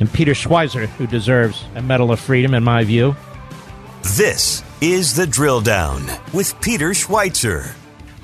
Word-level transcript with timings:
and 0.00 0.12
Peter 0.12 0.32
Schweizer, 0.32 0.86
who 0.86 1.06
deserves 1.06 1.64
a 1.74 1.82
Medal 1.82 2.12
of 2.12 2.20
Freedom, 2.20 2.54
in 2.54 2.64
my 2.64 2.84
view. 2.84 3.16
This 4.16 4.62
is 4.80 5.14
The 5.14 5.26
Drill 5.26 5.60
Down 5.60 6.04
with 6.32 6.60
Peter 6.60 6.90
Schweizer. 6.90 7.74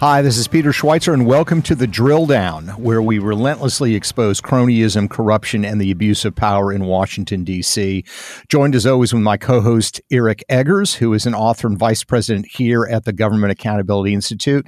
Hi, 0.07 0.21
this 0.21 0.37
is 0.37 0.49
Peter 0.49 0.71
Schweizer, 0.71 1.15
and 1.15 1.25
welcome 1.25 1.63
to 1.63 1.75
the 1.75 1.87
Drill 1.87 2.27
Down, 2.27 2.69
where 2.77 3.01
we 3.01 3.19
relentlessly 3.19 3.95
expose 3.95 4.39
cronyism, 4.39 5.09
corruption, 5.09 5.65
and 5.65 5.81
the 5.81 5.91
abuse 5.91 6.27
of 6.27 6.37
power 6.37 6.71
in 6.71 6.85
Washington, 6.85 7.43
D.C. 7.43 8.05
Joined 8.51 8.75
as 8.75 8.85
always 8.85 9.15
with 9.15 9.23
my 9.23 9.39
co 9.39 9.63
host, 9.63 10.03
Eric 10.11 10.45
Eggers, 10.51 10.97
who 10.97 11.15
is 11.15 11.25
an 11.25 11.35
author 11.35 11.69
and 11.69 11.79
vice 11.79 12.05
president 12.05 12.45
here 12.45 12.85
at 12.85 13.07
the 13.07 13.15
Government 13.15 13.51
Accountability 13.53 14.13
Institute. 14.13 14.67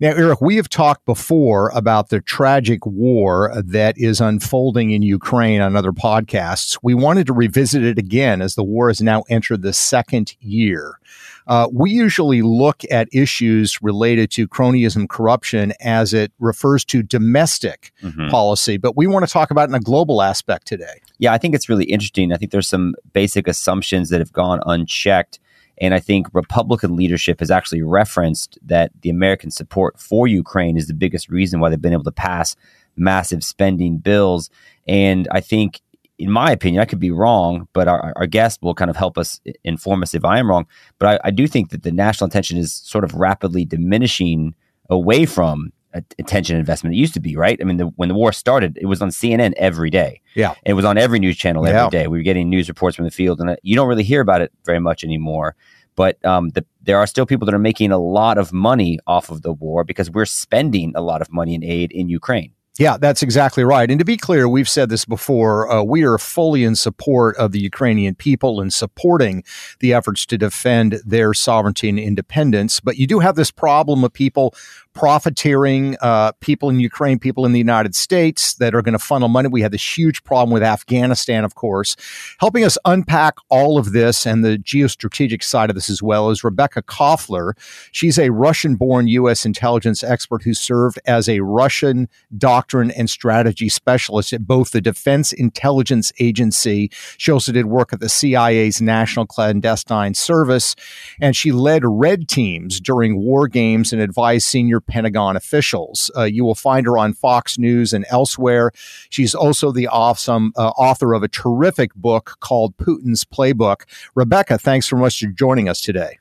Now, 0.00 0.14
Eric, 0.16 0.40
we 0.40 0.56
have 0.56 0.68
talked 0.68 1.04
before 1.04 1.68
about 1.76 2.08
the 2.08 2.20
tragic 2.20 2.84
war 2.84 3.52
that 3.64 3.96
is 3.96 4.20
unfolding 4.20 4.90
in 4.90 5.02
Ukraine 5.02 5.60
on 5.60 5.76
other 5.76 5.92
podcasts. 5.92 6.76
We 6.82 6.94
wanted 6.94 7.28
to 7.28 7.32
revisit 7.32 7.84
it 7.84 8.00
again 8.00 8.42
as 8.42 8.56
the 8.56 8.64
war 8.64 8.88
has 8.88 9.00
now 9.00 9.22
entered 9.28 9.62
the 9.62 9.74
second 9.74 10.34
year. 10.40 10.98
Uh, 11.46 11.68
we 11.72 11.90
usually 11.90 12.42
look 12.42 12.82
at 12.90 13.08
issues 13.12 13.80
related 13.82 14.30
to 14.32 14.46
cronyism, 14.46 15.08
corruption 15.08 15.72
as 15.80 16.14
it 16.14 16.32
refers 16.38 16.84
to 16.86 17.02
domestic 17.02 17.92
mm-hmm. 18.02 18.28
policy, 18.28 18.76
but 18.76 18.96
we 18.96 19.06
want 19.06 19.26
to 19.26 19.32
talk 19.32 19.50
about 19.50 19.68
in 19.68 19.74
a 19.74 19.80
global 19.80 20.22
aspect 20.22 20.66
today. 20.66 21.00
Yeah, 21.18 21.32
I 21.32 21.38
think 21.38 21.54
it's 21.54 21.68
really 21.68 21.84
interesting. 21.84 22.32
I 22.32 22.36
think 22.36 22.52
there's 22.52 22.68
some 22.68 22.94
basic 23.12 23.48
assumptions 23.48 24.10
that 24.10 24.20
have 24.20 24.32
gone 24.32 24.60
unchecked. 24.66 25.38
And 25.78 25.94
I 25.94 26.00
think 26.00 26.28
Republican 26.32 26.96
leadership 26.96 27.40
has 27.40 27.50
actually 27.50 27.82
referenced 27.82 28.58
that 28.62 28.92
the 29.00 29.10
American 29.10 29.50
support 29.50 29.98
for 29.98 30.26
Ukraine 30.26 30.76
is 30.76 30.86
the 30.86 30.94
biggest 30.94 31.28
reason 31.28 31.60
why 31.60 31.70
they've 31.70 31.80
been 31.80 31.92
able 31.92 32.04
to 32.04 32.12
pass 32.12 32.54
massive 32.94 33.42
spending 33.42 33.98
bills. 33.98 34.50
And 34.86 35.26
I 35.30 35.40
think 35.40 35.80
in 36.18 36.30
my 36.30 36.50
opinion, 36.50 36.82
I 36.82 36.84
could 36.84 37.00
be 37.00 37.10
wrong, 37.10 37.68
but 37.72 37.88
our, 37.88 38.12
our 38.16 38.26
guest 38.26 38.60
will 38.62 38.74
kind 38.74 38.90
of 38.90 38.96
help 38.96 39.18
us 39.18 39.40
inform 39.64 40.02
us 40.02 40.14
if 40.14 40.24
I 40.24 40.38
am 40.38 40.48
wrong. 40.48 40.66
But 40.98 41.20
I, 41.24 41.28
I 41.28 41.30
do 41.30 41.46
think 41.46 41.70
that 41.70 41.82
the 41.82 41.92
national 41.92 42.28
attention 42.28 42.58
is 42.58 42.74
sort 42.74 43.04
of 43.04 43.14
rapidly 43.14 43.64
diminishing 43.64 44.54
away 44.88 45.26
from 45.26 45.72
attention 46.18 46.56
investment. 46.56 46.94
It 46.94 46.98
used 46.98 47.14
to 47.14 47.20
be, 47.20 47.36
right? 47.36 47.58
I 47.60 47.64
mean, 47.64 47.76
the, 47.76 47.86
when 47.96 48.08
the 48.08 48.14
war 48.14 48.32
started, 48.32 48.78
it 48.80 48.86
was 48.86 49.02
on 49.02 49.10
CNN 49.10 49.52
every 49.56 49.90
day. 49.90 50.20
Yeah. 50.34 50.54
It 50.64 50.72
was 50.74 50.84
on 50.84 50.96
every 50.96 51.18
news 51.18 51.36
channel 51.36 51.66
every 51.66 51.78
yeah. 51.78 51.90
day. 51.90 52.06
We 52.06 52.18
were 52.18 52.22
getting 52.22 52.48
news 52.48 52.68
reports 52.68 52.96
from 52.96 53.04
the 53.04 53.10
field, 53.10 53.40
and 53.40 53.50
uh, 53.50 53.56
you 53.62 53.76
don't 53.76 53.88
really 53.88 54.04
hear 54.04 54.20
about 54.20 54.40
it 54.40 54.52
very 54.64 54.80
much 54.80 55.04
anymore. 55.04 55.54
But 55.94 56.24
um, 56.24 56.50
the, 56.50 56.64
there 56.82 56.98
are 56.98 57.06
still 57.06 57.26
people 57.26 57.44
that 57.46 57.54
are 57.54 57.58
making 57.58 57.92
a 57.92 57.98
lot 57.98 58.38
of 58.38 58.52
money 58.52 58.98
off 59.06 59.30
of 59.30 59.42
the 59.42 59.52
war 59.52 59.84
because 59.84 60.10
we're 60.10 60.24
spending 60.24 60.92
a 60.94 61.02
lot 61.02 61.20
of 61.20 61.30
money 61.30 61.54
in 61.54 61.62
aid 61.62 61.92
in 61.92 62.08
Ukraine. 62.08 62.52
Yeah, 62.78 62.96
that's 62.96 63.22
exactly 63.22 63.64
right. 63.64 63.90
And 63.90 63.98
to 63.98 64.04
be 64.04 64.16
clear, 64.16 64.48
we've 64.48 64.68
said 64.68 64.88
this 64.88 65.04
before. 65.04 65.70
Uh, 65.70 65.82
we 65.82 66.04
are 66.04 66.16
fully 66.16 66.64
in 66.64 66.74
support 66.74 67.36
of 67.36 67.52
the 67.52 67.60
Ukrainian 67.60 68.14
people 68.14 68.62
and 68.62 68.72
supporting 68.72 69.44
the 69.80 69.92
efforts 69.92 70.24
to 70.26 70.38
defend 70.38 71.00
their 71.04 71.34
sovereignty 71.34 71.90
and 71.90 71.98
independence. 71.98 72.80
But 72.80 72.96
you 72.96 73.06
do 73.06 73.18
have 73.18 73.34
this 73.34 73.50
problem 73.50 74.02
of 74.04 74.14
people 74.14 74.54
profiteering, 74.94 75.96
uh, 76.02 76.32
people 76.40 76.68
in 76.68 76.78
Ukraine, 76.78 77.18
people 77.18 77.46
in 77.46 77.52
the 77.52 77.58
United 77.58 77.94
States 77.94 78.54
that 78.54 78.74
are 78.74 78.82
going 78.82 78.92
to 78.92 78.98
funnel 78.98 79.28
money. 79.28 79.48
We 79.48 79.62
have 79.62 79.72
this 79.72 79.96
huge 79.96 80.22
problem 80.24 80.52
with 80.52 80.62
Afghanistan, 80.62 81.44
of 81.44 81.54
course. 81.54 81.96
Helping 82.40 82.64
us 82.64 82.76
unpack 82.84 83.36
all 83.48 83.78
of 83.78 83.92
this 83.92 84.26
and 84.26 84.44
the 84.44 84.58
geostrategic 84.58 85.42
side 85.42 85.70
of 85.70 85.74
this 85.74 85.88
as 85.88 86.02
well 86.02 86.28
is 86.30 86.44
Rebekah 86.44 86.82
Koffler. 86.82 87.52
She's 87.90 88.18
a 88.18 88.30
Russian 88.30 88.76
born 88.76 89.08
U.S. 89.08 89.46
intelligence 89.46 90.04
expert 90.04 90.42
who 90.42 90.52
served 90.52 90.98
as 91.06 91.28
a 91.28 91.40
Russian 91.40 92.08
doctrine 92.36 92.90
and 92.90 93.08
strategy 93.08 93.68
specialist 93.68 94.32
at 94.32 94.46
both 94.46 94.72
the 94.72 94.80
Defense 94.80 95.32
Intelligence 95.32 96.12
Agency. 96.20 96.90
She 97.16 97.32
also 97.32 97.52
did 97.52 97.66
work 97.66 97.92
at 97.92 98.00
the 98.00 98.08
CIA's 98.08 98.82
National 98.82 99.26
Clandestine 99.26 100.14
Service, 100.14 100.76
and 101.20 101.34
she 101.34 101.50
led 101.50 101.82
red 101.84 102.28
teams 102.28 102.78
during 102.78 103.18
war 103.18 103.48
games 103.48 103.92
and 103.92 104.02
advised 104.02 104.46
senior 104.46 104.81
Pentagon 104.86 105.36
officials. 105.36 106.10
Uh, 106.16 106.24
you 106.24 106.44
will 106.44 106.54
find 106.54 106.86
her 106.86 106.98
on 106.98 107.12
Fox 107.12 107.58
News 107.58 107.92
and 107.92 108.04
elsewhere. 108.08 108.72
She's 109.10 109.34
also 109.34 109.72
the 109.72 109.88
awesome 109.88 110.52
uh, 110.56 110.68
author 110.70 111.14
of 111.14 111.22
a 111.22 111.28
terrific 111.28 111.94
book 111.94 112.36
called 112.40 112.76
Putin's 112.76 113.24
Playbook. 113.24 113.82
Rebekah, 114.14 114.58
thanks 114.58 114.88
so 114.88 114.96
much 114.96 115.20
for 115.20 115.26
joining 115.26 115.68
us 115.68 115.80
today. 115.80 116.18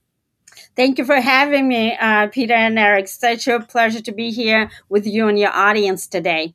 Thank 0.75 0.97
you 0.97 1.05
for 1.05 1.19
having 1.19 1.67
me, 1.67 1.97
uh, 1.99 2.27
Peter 2.27 2.53
and 2.53 2.79
Eric. 2.79 3.07
Such 3.07 3.47
a 3.47 3.59
pleasure 3.59 4.01
to 4.01 4.11
be 4.11 4.31
here 4.31 4.71
with 4.87 5.05
you 5.05 5.27
and 5.27 5.37
your 5.37 5.51
audience 5.51 6.07
today. 6.07 6.53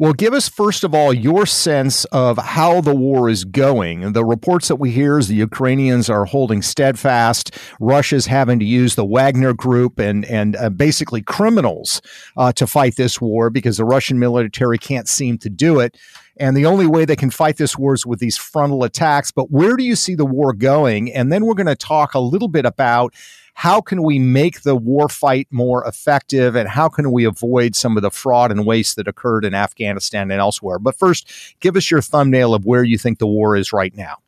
Well, 0.00 0.12
give 0.12 0.32
us 0.32 0.48
first 0.48 0.84
of 0.84 0.94
all 0.94 1.12
your 1.12 1.44
sense 1.44 2.04
of 2.06 2.38
how 2.38 2.80
the 2.80 2.94
war 2.94 3.28
is 3.28 3.44
going. 3.44 4.12
The 4.12 4.24
reports 4.24 4.68
that 4.68 4.76
we 4.76 4.92
hear 4.92 5.18
is 5.18 5.26
the 5.26 5.34
Ukrainians 5.34 6.08
are 6.08 6.24
holding 6.24 6.62
steadfast. 6.62 7.58
Russia's 7.80 8.26
having 8.26 8.60
to 8.60 8.64
use 8.64 8.94
the 8.94 9.04
Wagner 9.04 9.52
Group 9.52 9.98
and 9.98 10.24
and 10.26 10.54
uh, 10.54 10.70
basically 10.70 11.20
criminals 11.20 12.00
uh, 12.36 12.52
to 12.52 12.68
fight 12.68 12.94
this 12.94 13.20
war 13.20 13.50
because 13.50 13.78
the 13.78 13.84
Russian 13.84 14.20
military 14.20 14.78
can't 14.78 15.08
seem 15.08 15.36
to 15.38 15.50
do 15.50 15.80
it. 15.80 15.96
And 16.36 16.56
the 16.56 16.66
only 16.66 16.86
way 16.86 17.04
they 17.04 17.16
can 17.16 17.30
fight 17.30 17.56
this 17.56 17.76
war 17.76 17.94
is 17.94 18.06
with 18.06 18.20
these 18.20 18.36
frontal 18.36 18.84
attacks. 18.84 19.32
But 19.32 19.50
where 19.50 19.76
do 19.76 19.82
you 19.82 19.96
see 19.96 20.14
the 20.14 20.24
war 20.24 20.52
going? 20.52 21.12
And 21.12 21.32
then 21.32 21.44
we're 21.44 21.54
going 21.54 21.66
to 21.66 21.74
talk 21.74 22.14
a 22.14 22.20
little 22.20 22.46
bit 22.46 22.64
about 22.64 23.14
how 23.58 23.80
can 23.80 24.04
we 24.04 24.20
make 24.20 24.62
the 24.62 24.76
war 24.76 25.08
fight 25.08 25.48
more 25.50 25.84
effective 25.84 26.54
and 26.54 26.68
how 26.68 26.88
can 26.88 27.10
we 27.10 27.24
avoid 27.24 27.74
some 27.74 27.96
of 27.96 28.04
the 28.04 28.10
fraud 28.10 28.52
and 28.52 28.64
waste 28.64 28.94
that 28.94 29.08
occurred 29.08 29.44
in 29.44 29.52
Afghanistan 29.52 30.30
and 30.30 30.40
elsewhere? 30.40 30.78
But 30.78 30.96
first, 30.96 31.28
give 31.58 31.76
us 31.76 31.90
your 31.90 32.00
thumbnail 32.00 32.54
of 32.54 32.64
where 32.64 32.84
you 32.84 32.96
think 32.96 33.18
the 33.18 33.26
war 33.26 33.56
is 33.56 33.72
right 33.72 33.92
now. 33.96 34.18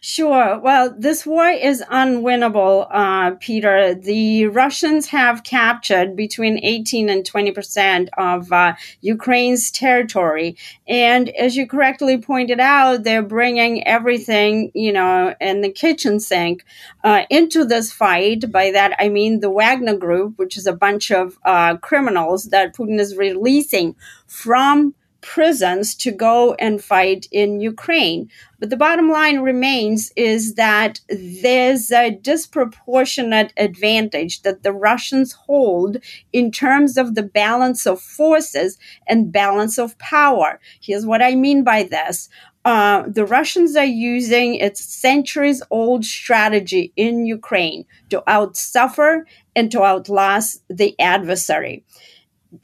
Sure. 0.00 0.58
Well, 0.58 0.94
this 0.96 1.24
war 1.26 1.48
is 1.48 1.82
unwinnable, 1.90 2.86
uh, 2.90 3.32
Peter. 3.40 3.94
The 3.94 4.46
Russians 4.46 5.08
have 5.08 5.44
captured 5.44 6.16
between 6.16 6.58
18 6.62 7.08
and 7.08 7.24
20 7.24 7.52
percent 7.52 8.08
of 8.18 8.52
uh, 8.52 8.74
Ukraine's 9.00 9.70
territory. 9.70 10.56
And 10.86 11.28
as 11.30 11.56
you 11.56 11.66
correctly 11.66 12.18
pointed 12.18 12.60
out, 12.60 13.04
they're 13.04 13.22
bringing 13.22 13.86
everything, 13.86 14.70
you 14.74 14.92
know, 14.92 15.34
in 15.40 15.60
the 15.60 15.72
kitchen 15.72 16.20
sink 16.20 16.64
uh, 17.04 17.22
into 17.30 17.64
this 17.64 17.92
fight. 17.92 18.50
By 18.50 18.70
that, 18.72 18.94
I 18.98 19.08
mean 19.08 19.40
the 19.40 19.50
Wagner 19.50 19.96
Group, 19.96 20.38
which 20.38 20.56
is 20.56 20.66
a 20.66 20.72
bunch 20.72 21.10
of 21.10 21.38
uh, 21.44 21.76
criminals 21.76 22.44
that 22.46 22.74
Putin 22.74 22.98
is 22.98 23.16
releasing 23.16 23.96
from 24.26 24.94
prisons 25.22 25.94
to 25.94 26.10
go 26.10 26.54
and 26.54 26.82
fight 26.82 27.26
in 27.32 27.60
Ukraine. 27.60 28.28
But 28.58 28.70
the 28.70 28.76
bottom 28.76 29.10
line 29.10 29.38
remains 29.40 30.12
is 30.16 30.54
that 30.54 31.00
there's 31.08 31.90
a 31.90 32.10
disproportionate 32.10 33.52
advantage 33.56 34.42
that 34.42 34.62
the 34.62 34.72
Russians 34.72 35.32
hold 35.32 35.96
in 36.32 36.52
terms 36.52 36.98
of 36.98 37.14
the 37.14 37.22
balance 37.22 37.86
of 37.86 38.00
forces 38.00 38.78
and 39.08 39.32
balance 39.32 39.78
of 39.78 39.98
power. 39.98 40.60
Here's 40.80 41.06
what 41.06 41.22
I 41.22 41.34
mean 41.34 41.64
by 41.64 41.84
this. 41.84 42.28
Uh, 42.64 43.02
the 43.08 43.24
Russians 43.24 43.74
are 43.74 43.84
using 43.84 44.54
its 44.54 44.84
centuries 44.84 45.62
old 45.70 46.04
strategy 46.04 46.92
in 46.94 47.26
Ukraine 47.26 47.84
to 48.10 48.22
outsuffer 48.28 49.22
and 49.56 49.70
to 49.72 49.82
outlast 49.82 50.62
the 50.68 50.94
adversary 51.00 51.84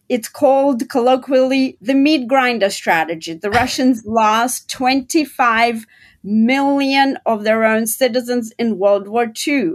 it's 0.09 0.29
called 0.29 0.89
colloquially 0.89 1.77
the 1.81 1.95
meat 1.95 2.29
grinder 2.29 2.71
strategy. 2.71 3.35
The 3.35 3.51
Russians 3.51 4.03
lost 4.07 4.71
25 4.71 5.87
million 6.23 7.19
of 7.27 7.45
their 7.45 7.65
own 7.65 7.87
citizens 7.87 8.53
in 8.59 8.79
World 8.79 9.09
War 9.09 9.33
II. 9.47 9.75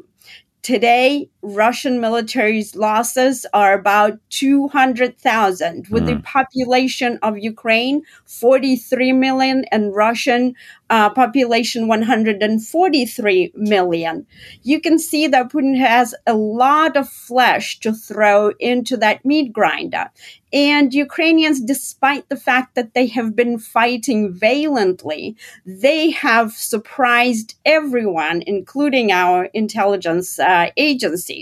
Today, 0.62 1.30
Russian 1.44 2.00
military's 2.00 2.74
losses 2.76 3.46
are 3.54 3.74
about 3.74 4.18
200,000, 4.30 5.88
with 5.90 6.04
mm. 6.04 6.08
the 6.08 6.20
population 6.22 7.20
of 7.22 7.38
Ukraine 7.38 8.04
43 8.26 9.12
million 9.12 9.66
and 9.72 9.94
Russian 9.94 10.56
uh, 10.90 11.10
population 11.10 11.88
143 11.88 13.52
million. 13.56 14.26
You 14.62 14.80
can 14.80 14.98
see 14.98 15.28
that 15.28 15.52
Putin 15.52 15.78
has 15.78 16.16
a 16.26 16.36
lot 16.36 16.96
of 16.96 17.10
flesh 17.10 17.80
to 17.80 17.94
throw 17.94 18.52
into 18.60 18.96
that 18.98 19.26
meat 19.26 19.52
grinder. 19.52 20.12
And 20.54 20.94
Ukrainians, 20.94 21.60
despite 21.60 22.30
the 22.30 22.38
fact 22.38 22.76
that 22.76 22.94
they 22.94 23.08
have 23.08 23.36
been 23.36 23.58
fighting 23.58 24.32
valiantly, 24.32 25.36
they 25.66 26.12
have 26.12 26.52
surprised 26.52 27.56
everyone, 27.66 28.44
including 28.46 29.12
our 29.12 29.46
intelligence 29.46 30.38
uh, 30.38 30.70
agencies. 30.78 31.33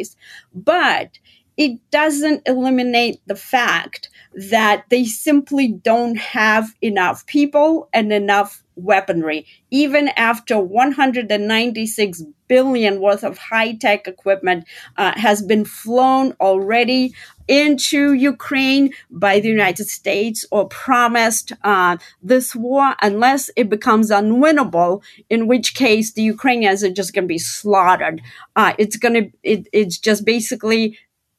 But 0.53 1.19
it 1.57 1.79
doesn't 1.91 2.47
eliminate 2.47 3.21
the 3.27 3.35
fact 3.35 4.09
that 4.49 4.85
they 4.89 5.03
simply 5.05 5.67
don't 5.67 6.17
have 6.17 6.73
enough 6.81 7.25
people 7.25 7.89
and 7.93 8.11
enough 8.11 8.63
weaponry, 8.75 9.45
even 9.69 10.07
after 10.17 10.59
196 10.59 12.23
billion 12.51 12.99
worth 12.99 13.23
of 13.23 13.37
high 13.37 13.71
tech 13.71 14.09
equipment 14.09 14.65
uh, 14.97 15.13
has 15.15 15.41
been 15.41 15.63
flown 15.63 16.33
already 16.41 17.13
into 17.47 18.11
Ukraine 18.11 18.91
by 19.09 19.39
the 19.39 19.47
United 19.47 19.87
States 19.87 20.45
or 20.51 20.67
promised 20.67 21.53
uh, 21.63 21.95
this 22.21 22.53
war 22.53 22.93
unless 23.01 23.49
it 23.55 23.69
becomes 23.69 24.11
unwinnable, 24.11 25.01
in 25.29 25.47
which 25.47 25.75
case 25.75 26.11
the 26.11 26.23
Ukrainians 26.23 26.83
are 26.83 26.91
just 26.91 27.13
going 27.13 27.23
to 27.23 27.33
be 27.37 27.45
slaughtered. 27.57 28.21
Uh, 28.57 28.73
it's 28.77 28.97
going 28.97 29.15
to, 29.19 29.31
it, 29.43 29.67
it's 29.71 29.97
just 29.97 30.25
basically 30.25 30.97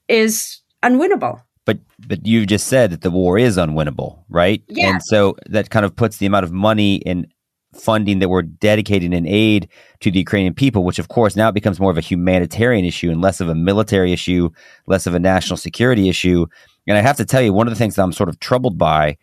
is 0.09 0.61
unwinnable. 0.83 1.43
But 1.65 1.79
but 2.09 2.27
you 2.27 2.45
just 2.45 2.67
said 2.67 2.91
that 2.91 3.03
the 3.03 3.11
war 3.11 3.39
is 3.39 3.57
unwinnable, 3.57 4.19
right? 4.29 4.63
Yeah. 4.69 4.89
And 4.89 5.03
so 5.03 5.37
that 5.47 5.71
kind 5.71 5.87
of 5.87 5.95
puts 5.95 6.17
the 6.17 6.27
amount 6.27 6.45
of 6.45 6.53
money 6.53 7.01
and 7.07 7.32
funding 7.75 8.19
that 8.19 8.29
we're 8.29 8.43
dedicating 8.43 9.13
in 9.13 9.27
aid 9.27 9.69
to 10.01 10.11
the 10.11 10.19
Ukrainian 10.19 10.55
people, 10.55 10.85
which 10.85 10.99
of 10.99 11.09
course 11.09 11.37
now 11.37 11.51
becomes 11.51 11.81
more 11.81 11.91
of 11.91 11.99
a 11.99 12.03
humanitarian 12.03 12.85
issue 12.85 13.11
and 13.11 13.21
less 13.21 13.41
of 13.41 13.49
a 13.49 13.55
military 13.55 14.13
issue, 14.13 14.51
less 14.87 15.07
of 15.07 15.15
a 15.15 15.19
national 15.19 15.57
security 15.57 16.09
issue. 16.09 16.47
And 16.87 16.99
I 16.99 17.01
have 17.01 17.17
to 17.17 17.25
tell 17.25 17.43
you, 17.43 17.53
one 17.53 17.67
of 17.67 17.73
the 17.73 17.79
things 17.79 17.95
that 17.95 18.03
I'm 18.03 18.13
sort 18.13 18.29
of 18.29 18.41
troubled 18.41 18.77
by 18.77 19.17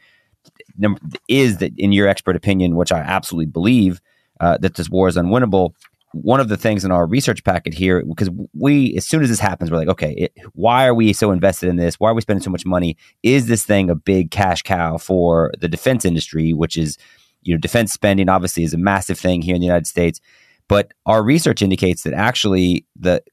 is 1.27 1.57
that, 1.57 1.73
in 1.77 1.91
your 1.91 2.07
expert 2.07 2.35
opinion, 2.35 2.75
which 2.75 2.91
I 2.91 2.99
absolutely 2.99 3.47
believe, 3.47 4.01
uh, 4.39 4.57
that 4.59 4.75
this 4.75 4.89
war 4.89 5.07
is 5.07 5.17
unwinnable, 5.17 5.73
one 6.13 6.39
of 6.39 6.49
the 6.49 6.57
things 6.57 6.83
in 6.83 6.91
our 6.91 7.05
research 7.05 7.43
packet 7.43 7.73
here, 7.73 8.03
because 8.03 8.29
we, 8.53 8.95
as 8.97 9.05
soon 9.05 9.21
as 9.21 9.29
this 9.29 9.39
happens, 9.39 9.69
we're 9.69 9.77
like, 9.77 9.89
okay, 9.89 10.13
it, 10.13 10.33
why 10.53 10.87
are 10.87 10.95
we 10.95 11.13
so 11.13 11.31
invested 11.31 11.69
in 11.69 11.75
this? 11.75 11.99
Why 11.99 12.09
are 12.09 12.15
we 12.15 12.21
spending 12.21 12.41
so 12.41 12.49
much 12.49 12.65
money? 12.65 12.97
Is 13.21 13.45
this 13.45 13.63
thing 13.63 13.89
a 13.89 13.95
big 13.95 14.31
cash 14.31 14.63
cow 14.63 14.97
for 14.97 15.51
the 15.59 15.67
defense 15.67 16.05
industry, 16.05 16.51
which 16.53 16.77
is, 16.77 16.97
you 17.41 17.53
know, 17.53 17.59
defense 17.59 17.93
spending 17.93 18.29
obviously 18.29 18.63
is 18.63 18.73
a 18.73 18.77
massive 18.77 19.19
thing 19.19 19.41
here 19.41 19.55
in 19.55 19.61
the 19.61 19.67
United 19.67 19.87
States. 19.87 20.19
But 20.67 20.93
our 21.05 21.23
research 21.23 21.61
indicates 21.61 22.03
that 22.03 22.13
actually 22.13 22.85
the 22.95 23.23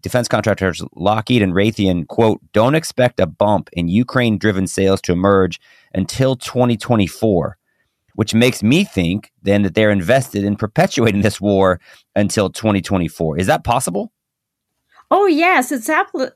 defense 0.00 0.28
contractors 0.28 0.82
Lockheed 0.94 1.42
and 1.42 1.52
Raytheon, 1.52 2.06
quote, 2.06 2.40
don't 2.52 2.74
expect 2.74 3.20
a 3.20 3.26
bump 3.26 3.68
in 3.72 3.88
Ukraine 3.88 4.38
driven 4.38 4.66
sales 4.66 5.00
to 5.02 5.12
emerge 5.12 5.60
until 5.94 6.36
2024 6.36 7.58
which 8.18 8.34
makes 8.34 8.64
me 8.64 8.82
think 8.82 9.30
then 9.42 9.62
that 9.62 9.76
they're 9.76 9.92
invested 9.92 10.42
in 10.42 10.56
perpetuating 10.56 11.22
this 11.22 11.40
war 11.40 11.78
until 12.16 12.50
2024. 12.50 13.38
Is 13.38 13.46
that 13.46 13.62
possible? 13.62 14.10
Oh, 15.10 15.24
yes, 15.24 15.72
it's 15.72 15.88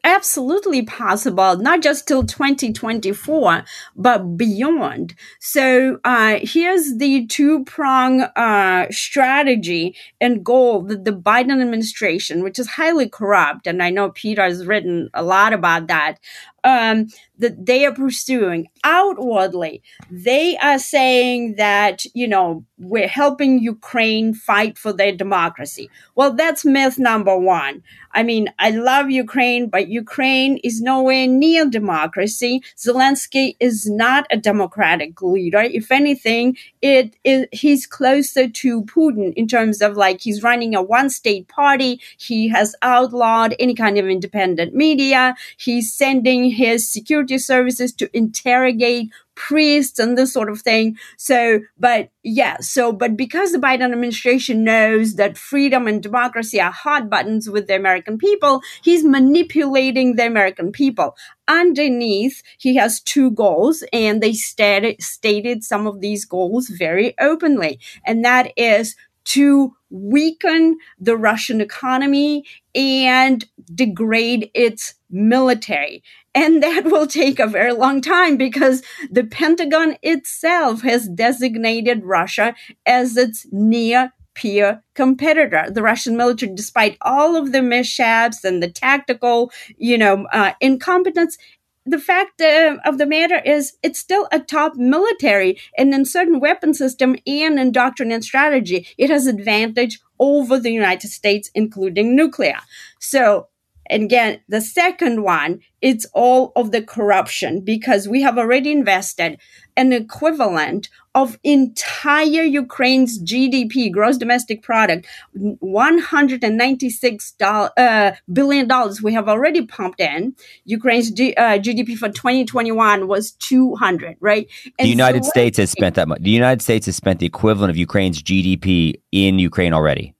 absolutely 0.02 0.80
possible, 0.80 1.56
not 1.58 1.82
just 1.82 2.08
till 2.08 2.24
2024, 2.24 3.64
but 3.94 4.38
beyond. 4.38 5.14
So, 5.40 6.00
uh, 6.04 6.38
here's 6.40 6.96
the 6.96 7.26
two 7.26 7.64
prong, 7.64 8.22
uh, 8.22 8.86
strategy 8.90 9.94
and 10.22 10.42
goal 10.42 10.80
that 10.84 11.04
the 11.04 11.12
Biden 11.12 11.60
administration, 11.60 12.42
which 12.42 12.58
is 12.58 12.66
highly 12.66 13.10
corrupt, 13.10 13.66
and 13.66 13.82
I 13.82 13.90
know 13.90 14.08
Peter 14.08 14.42
has 14.42 14.64
written 14.66 15.10
a 15.12 15.22
lot 15.22 15.52
about 15.52 15.88
that, 15.88 16.19
um, 16.64 17.09
that 17.38 17.67
they 17.67 17.85
are 17.85 17.93
pursuing 17.93 18.69
outwardly. 18.85 19.82
They 20.11 20.56
are 20.59 20.79
saying 20.79 21.56
that, 21.56 22.05
you 22.14 22.29
know, 22.29 22.64
we're 22.79 23.09
helping 23.09 23.59
Ukraine 23.61 24.35
fight 24.35 24.79
for 24.79 24.93
their 24.93 25.12
democracy. 25.12 25.91
Well, 26.14 26.35
that's 26.35 26.64
myth 26.64 26.99
number 26.99 27.37
one. 27.38 27.82
I 28.14 28.23
mean, 28.23 28.53
I 28.59 28.70
love 28.70 29.11
Ukraine, 29.11 29.69
but 29.69 29.88
Ukraine 29.88 30.59
is 30.59 30.81
nowhere 30.81 31.26
near 31.26 31.69
democracy. 31.69 32.62
Zelensky 32.76 33.56
is 33.58 33.88
not 33.88 34.26
a 34.31 34.37
democratic 34.37 35.23
leader. 35.23 35.62
If 35.62 35.91
anything, 35.91 36.56
it 36.82 37.17
is, 37.25 37.47
he's 37.53 37.87
closer 37.87 38.49
to 38.49 38.82
Putin 38.85 39.32
in 39.35 39.49
terms 39.49 39.81
of 39.81 39.97
like 39.97 40.20
he's 40.20 40.43
running 40.43 40.75
a 40.75 40.82
one 40.82 41.08
state 41.08 41.49
party. 41.49 42.00
He 42.19 42.49
has 42.49 42.75
outlawed 42.82 43.55
any 43.58 43.75
kind 43.75 43.97
of 43.99 44.06
independent 44.06 44.75
media. 44.75 45.35
He's 45.56 45.93
sending 45.93 46.44
his 46.52 46.90
security 46.90 47.38
services 47.38 47.93
to 47.94 48.16
interrogate 48.16 49.10
priests 49.34 49.99
and 49.99 50.16
this 50.16 50.32
sort 50.32 50.50
of 50.50 50.60
thing. 50.60 50.96
So, 51.16 51.60
but 51.78 52.10
yeah, 52.22 52.58
so, 52.60 52.93
but 52.93 53.16
because 53.16 53.52
the 53.52 53.58
Biden 53.58 53.93
administration 53.93 54.62
knows 54.64 55.14
that 55.14 55.38
freedom 55.38 55.87
and 55.88 56.02
democracy 56.02 56.60
are 56.60 56.70
hot 56.70 57.08
buttons 57.08 57.49
with 57.49 57.66
the 57.66 57.76
American 57.76 58.19
people, 58.19 58.60
he's 58.82 59.04
manipulating 59.04 60.16
the 60.16 60.26
American 60.26 60.70
people. 60.70 61.16
Underneath, 61.49 62.43
he 62.58 62.76
has 62.76 63.00
two 63.00 63.31
goals, 63.31 63.82
and 63.93 64.22
they 64.22 64.32
stated, 64.32 65.02
stated 65.02 65.64
some 65.64 65.87
of 65.87 66.00
these 66.00 66.25
goals 66.25 66.69
very 66.69 67.14
openly, 67.19 67.81
and 68.06 68.25
that 68.25 68.52
is 68.56 68.94
to 69.24 69.74
weaken 69.90 70.78
the 70.98 71.16
Russian 71.16 71.60
economy 71.60 72.44
and 72.74 73.44
degrade 73.74 74.50
its 74.54 74.94
military. 75.10 76.02
And 76.34 76.62
that 76.62 76.84
will 76.84 77.06
take 77.06 77.38
a 77.38 77.46
very 77.46 77.72
long 77.72 78.00
time 78.00 78.36
because 78.36 78.82
the 79.10 79.24
Pentagon 79.24 79.96
itself 80.02 80.82
has 80.82 81.08
designated 81.08 82.04
Russia 82.04 82.54
as 82.86 83.16
its 83.16 83.46
near 83.52 84.12
peer 84.34 84.82
competitor. 84.94 85.66
The 85.70 85.82
Russian 85.82 86.16
military, 86.16 86.54
despite 86.54 86.96
all 87.02 87.36
of 87.36 87.52
the 87.52 87.62
mishaps 87.62 88.44
and 88.44 88.62
the 88.62 88.70
tactical, 88.70 89.52
you 89.76 89.98
know, 89.98 90.26
uh, 90.32 90.52
incompetence, 90.60 91.36
the 91.84 91.99
fact 91.99 92.40
uh, 92.40 92.76
of 92.84 92.99
the 92.99 93.06
matter 93.06 93.40
is 93.44 93.75
it's 93.82 93.99
still 93.99 94.29
a 94.31 94.38
top 94.38 94.76
military 94.76 95.58
and 95.76 95.93
in 95.93 96.05
certain 96.05 96.38
weapon 96.38 96.75
system 96.75 97.17
and 97.26 97.58
in 97.58 97.73
doctrine 97.73 98.12
and 98.12 98.25
strategy 98.25 98.87
it 98.96 99.11
has 99.11 99.26
advantage 99.26 100.00
over 100.19 100.58
the 100.58 100.70
united 100.70 101.08
states 101.08 101.50
including 101.55 102.14
nuclear. 102.14 102.58
So 103.00 103.49
again, 103.90 104.40
the 104.49 104.61
second 104.61 105.23
one, 105.23 105.61
it's 105.81 106.06
all 106.14 106.52
of 106.56 106.70
the 106.70 106.82
corruption 106.82 107.61
because 107.61 108.08
we 108.08 108.23
have 108.23 108.38
already 108.38 108.73
invested 108.73 109.38
an 109.76 109.93
equivalent 109.93 110.88
of 111.14 111.38
entire 111.44 112.43
Ukraine's 112.43 113.23
GDP, 113.23 113.93
gross 113.93 114.17
domestic 114.17 114.62
product, 114.62 115.06
$196 115.36 117.70
uh, 117.77 118.13
billion 118.32 118.67
dollars 118.67 119.03
we 119.03 119.13
have 119.13 119.29
already 119.29 119.67
pumped 119.67 120.01
in. 120.01 120.34
Ukraine's 120.65 121.10
G, 121.10 121.34
uh, 121.34 121.58
GDP 121.58 121.94
for 121.96 122.08
2021 122.08 123.08
was 123.08 123.32
200, 123.32 124.17
right? 124.20 124.48
And 124.79 124.86
the 124.86 124.91
United 124.91 125.25
so 125.25 125.31
States 125.31 125.58
has 125.58 125.70
spent 125.70 125.96
that 125.96 126.08
much. 126.08 126.22
The 126.22 126.31
United 126.31 126.63
States 126.63 126.86
has 126.86 126.96
spent 126.96 127.20
the 127.20 127.27
equivalent 127.27 127.69
of 127.70 127.77
Ukraine's 127.77 128.22
GDP 128.22 128.94
in 129.13 129.39
Ukraine 129.39 129.75
already. 129.75 130.15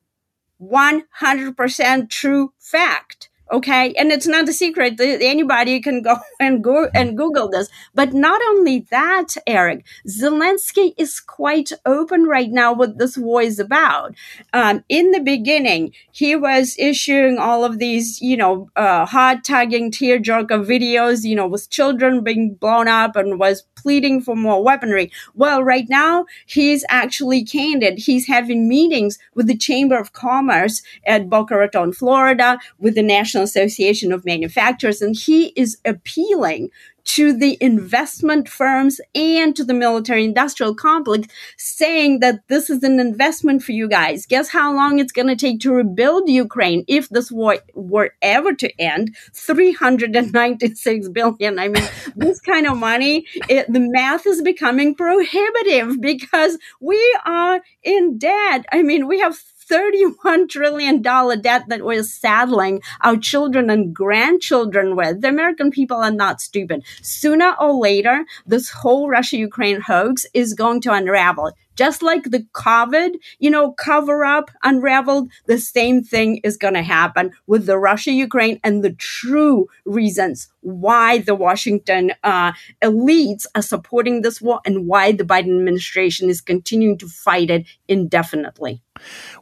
100% 0.61 2.11
true 2.11 2.53
fact. 2.59 3.31
Okay. 3.53 3.93
And 3.99 4.11
it's 4.11 4.27
not 4.27 4.49
a 4.49 4.53
secret. 4.53 4.99
Anybody 4.99 5.81
can 5.81 6.01
go 6.01 6.17
and 6.41 6.65
go 6.65 6.89
and 6.95 7.17
Google 7.17 7.51
this. 7.51 7.69
But 7.95 8.15
not 8.15 8.41
only 8.49 8.87
that, 8.91 9.37
Eric, 9.47 9.85
Zelensky 10.09 10.95
is 10.97 11.21
quite 11.21 11.71
open 11.85 12.25
right 12.25 12.51
now 12.51 12.73
what 12.73 12.99
this 12.99 13.19
war 13.19 13.43
is 13.43 13.59
about. 13.59 14.15
Um, 14.55 14.85
in 14.89 15.11
the 15.11 15.21
beginning, 15.21 15.93
he 16.11 16.35
was 16.35 16.77
issuing 16.79 17.37
all 17.37 17.65
of 17.65 17.79
these, 17.79 18.23
you 18.23 18.39
know, 18.39 18.71
uh, 18.75 19.05
heart 19.05 19.45
tugging, 19.45 19.91
tearjerker 19.91 20.65
videos, 20.65 21.25
you 21.25 21.35
know, 21.35 21.47
with 21.47 21.69
children 21.69 22.25
being 22.25 22.55
blown 22.55 22.89
up 22.89 23.17
and 23.17 23.39
was 23.39 23.65
pleading 23.83 24.21
for 24.23 24.37
more 24.37 24.63
weaponry. 24.63 25.11
Well, 25.35 25.63
right 25.63 25.89
now, 25.89 26.25
he's 26.47 26.85
actually 26.89 27.45
candid. 27.45 27.99
He's 27.99 28.27
having 28.27 28.69
meetings 28.69 29.19
with 29.35 29.47
the 29.47 29.57
Chamber 29.57 29.99
of 29.99 30.13
Commerce 30.13 30.83
at 31.05 31.29
Boca 31.29 31.57
Raton, 31.57 31.93
Florida, 31.93 32.59
with 32.79 32.95
the 32.95 33.03
National 33.03 33.42
Association 33.43 34.13
of 34.13 34.25
Manufacturers, 34.25 35.03
and 35.03 35.17
he 35.17 35.49
is 35.57 35.79
appealing 35.85 36.71
to 37.05 37.33
the 37.33 37.59
investment 37.61 38.49
firms 38.49 39.01
and 39.15 39.57
to 39.57 39.65
the 39.65 39.75
military 39.75 40.25
industrial 40.25 40.75
complex 40.75 41.29
saying 41.57 42.21
that 42.21 42.47
this 42.49 42.71
is 42.71 42.83
an 42.83 43.01
investment 43.01 43.63
for 43.63 43.73
you 43.73 43.89
guys. 43.89 44.27
Guess 44.27 44.51
how 44.51 44.73
long 44.73 44.99
it's 44.99 45.13
going 45.13 45.27
to 45.29 45.37
take 45.37 45.61
to 45.61 45.73
rebuild 45.73 46.29
Ukraine 46.29 46.85
if 46.87 47.09
this 47.09 47.31
war 47.31 47.59
were 47.75 48.15
ever 48.23 48.55
to 48.55 48.81
end? 48.81 49.17
396 49.33 51.09
billion. 51.09 51.59
I 51.59 51.69
mean, 51.69 51.89
this 52.17 52.41
kind 52.41 52.67
of 52.67 52.79
money, 52.79 53.27
it, 53.49 53.73
the 53.73 53.81
math 53.81 54.27
is 54.27 54.43
becoming 54.43 54.95
prohibitive 54.95 56.01
because 56.01 56.59
we 56.81 57.19
are 57.25 57.61
in 57.83 58.19
debt. 58.19 58.67
I 58.73 58.83
mean, 58.83 59.07
we 59.07 59.19
have 59.21 59.37
$31 59.71 60.49
trillion 60.49 61.03
debt 61.03 61.65
that 61.69 61.85
we're 61.85 62.03
saddling 62.03 62.83
our 63.01 63.17
children 63.17 63.71
and 63.71 63.95
grandchildren 63.95 64.97
with. 64.97 65.21
The 65.21 65.29
American 65.29 65.71
people 65.71 65.99
are 65.99 66.11
not 66.11 66.41
stupid. 66.41 66.85
Sooner 67.03 67.55
or 67.61 67.73
later, 67.73 68.25
this 68.47 68.71
whole 68.71 69.09
Russia 69.09 69.37
Ukraine 69.37 69.81
hoax 69.81 70.27
is 70.35 70.55
going 70.55 70.81
to 70.83 70.93
unravel. 70.93 71.53
Just 71.75 72.03
like 72.03 72.25
the 72.25 72.47
COVID, 72.53 73.15
you 73.39 73.51
know, 73.51 73.73
cover 73.73 74.25
up 74.25 74.51
unraveled, 74.63 75.31
the 75.47 75.59
same 75.59 76.03
thing 76.03 76.41
is 76.45 76.57
going 76.57 76.75
to 76.75 76.83
happen 76.83 77.33
with 77.47 77.67
the 77.67 77.79
Russia 77.79 78.13
Ukraine 78.13 78.61
and 78.63 78.85
the 78.85 78.93
true 78.93 79.69
reasons 79.87 80.51
why 80.61 81.19
the 81.19 81.35
Washington 81.35 82.13
uh, 82.23 82.53
elites 82.83 83.47
are 83.55 83.63
supporting 83.63 84.21
this 84.23 84.41
war 84.41 84.61
and 84.65 84.87
why 84.87 85.13
the 85.13 85.25
Biden 85.25 85.57
administration 85.57 86.29
is 86.29 86.41
continuing 86.41 86.99
to 86.99 87.09
fight 87.09 87.51
it 87.51 87.67
indefinitely. 87.93 88.83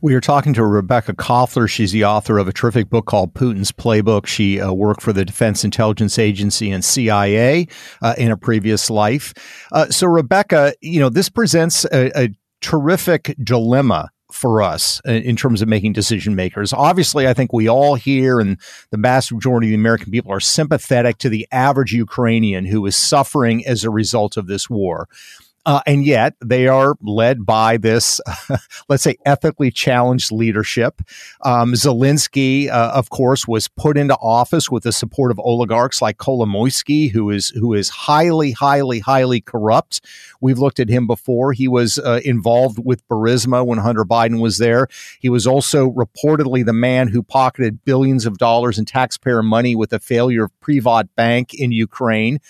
We 0.03 0.15
are 0.15 0.21
talking 0.21 0.53
to 0.55 0.65
Rebekah 0.65 1.15
Koffler. 1.15 1.69
She's 1.69 1.93
the 1.93 2.05
author 2.05 2.39
of 2.39 2.49
a 2.49 2.53
terrific 2.53 2.91
book 2.91 3.07
called 3.07 3.33
Putin's 3.33 3.73
Playbook. 3.73 4.27
She 4.27 4.61
uh, 4.61 4.73
worked 4.73 5.01
for 5.01 5.13
the 5.13 5.25
Defense 5.25 5.65
Intelligence 5.65 6.19
Agency 6.19 6.71
and 6.71 6.85
CIA 6.85 7.69
uh, 8.03 8.15
in 8.19 8.31
a 8.31 8.37
previous 8.37 8.91
life. 8.91 9.33
Uh, 9.73 9.87
so, 9.87 10.07
Rebekah, 10.09 10.75
you 10.81 10.99
know, 10.99 11.09
this 11.09 11.29
presents 11.29 11.85
a, 11.87 12.11
a 12.21 12.29
terrific 12.61 13.37
dilemma 13.43 14.11
for 14.33 14.63
us 14.63 15.01
in 15.05 15.37
terms 15.37 15.63
of 15.63 15.69
making 15.69 15.93
decision 15.93 16.35
makers. 16.35 16.73
Obviously, 16.73 17.27
I 17.27 17.35
think 17.35 17.53
we 17.53 17.69
all 17.69 17.95
here 17.95 18.41
and 18.41 18.59
the 18.91 18.99
vast 18.99 19.33
majority 19.33 19.69
of 19.69 19.71
the 19.71 19.77
American 19.77 20.11
people 20.11 20.33
are 20.33 20.41
sympathetic 20.41 21.19
to 21.19 21.29
the 21.29 21.47
average 21.53 21.93
Ukrainian 21.93 22.65
who 22.65 22.85
is 22.87 22.97
suffering 22.97 23.67
as 23.67 23.85
a 23.85 23.91
result 23.91 24.37
of 24.37 24.47
this 24.47 24.71
war. 24.71 25.09
Uh, 25.67 25.81
and 25.87 26.07
yet 26.07 26.35
they 26.43 26.67
are 26.67 26.95
led 27.03 27.45
by 27.45 27.77
this, 27.77 28.19
let's 28.89 29.03
say, 29.03 29.17
ethically 29.27 29.71
challenged 29.71 30.33
leadership. 30.33 31.03
Um, 31.43 31.75
Zelensky, 31.75 32.71
uh, 32.71 32.93
of 32.95 33.11
course, 33.11 33.47
was 33.47 33.69
put 33.69 33.99
into 33.99 34.17
office 34.17 34.71
with 34.71 34.85
the 34.85 34.93
support 34.93 35.31
of 35.31 35.39
oligarchs 35.39 36.01
like 36.01 36.17
Kolomoisky, 36.17 37.11
who 37.11 37.29
is 37.29 37.51
who 37.51 37.75
is 37.75 37.91
highly, 37.91 38.53
highly, 38.53 39.01
highly 39.01 39.43
corrupt. 39.43 40.01
We've 40.41 40.59
looked 40.59 40.81
at 40.81 40.89
him 40.89 41.07
before. 41.07 41.53
He 41.53 41.69
was 41.69 41.99
uh, 41.99 42.21
involved 42.25 42.79
with 42.83 43.07
Burisma 43.09 43.65
when 43.65 43.79
Hunter 43.79 44.07
Biden 44.07 44.41
was 44.41 44.57
there. 44.57 44.89
He 45.21 45.29
was 45.29 45.47
also 45.47 45.91
reportedly 45.91 46.65
the 46.65 46.73
man 46.73 47.09
who 47.09 47.23
pocketed 47.23 47.85
billions 47.85 48.25
of 48.25 48.39
dollars 48.39 48.79
in 48.79 48.87
taxpayer 48.87 49.43
money 49.43 49.77
with 49.77 49.91
the 49.91 50.01
failure 50.01 50.45
of 50.45 50.61
Privat 50.61 51.15
Bank 51.17 51.53
in 51.53 51.71
Ukraine. 51.71 52.41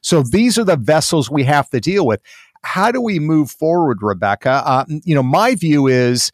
So 0.00 0.22
these 0.22 0.58
are 0.58 0.64
the 0.64 0.76
vessels 0.76 1.30
we 1.30 1.44
have 1.44 1.70
to 1.70 1.80
deal 1.80 2.06
with 2.06 2.20
how 2.64 2.92
do 2.92 3.00
we 3.00 3.18
move 3.18 3.50
forward, 3.50 4.02
Rebekah? 4.02 4.62
Uh, 4.64 4.84
you 5.04 5.14
know, 5.14 5.22
my 5.22 5.54
view 5.54 5.86
is 5.86 6.32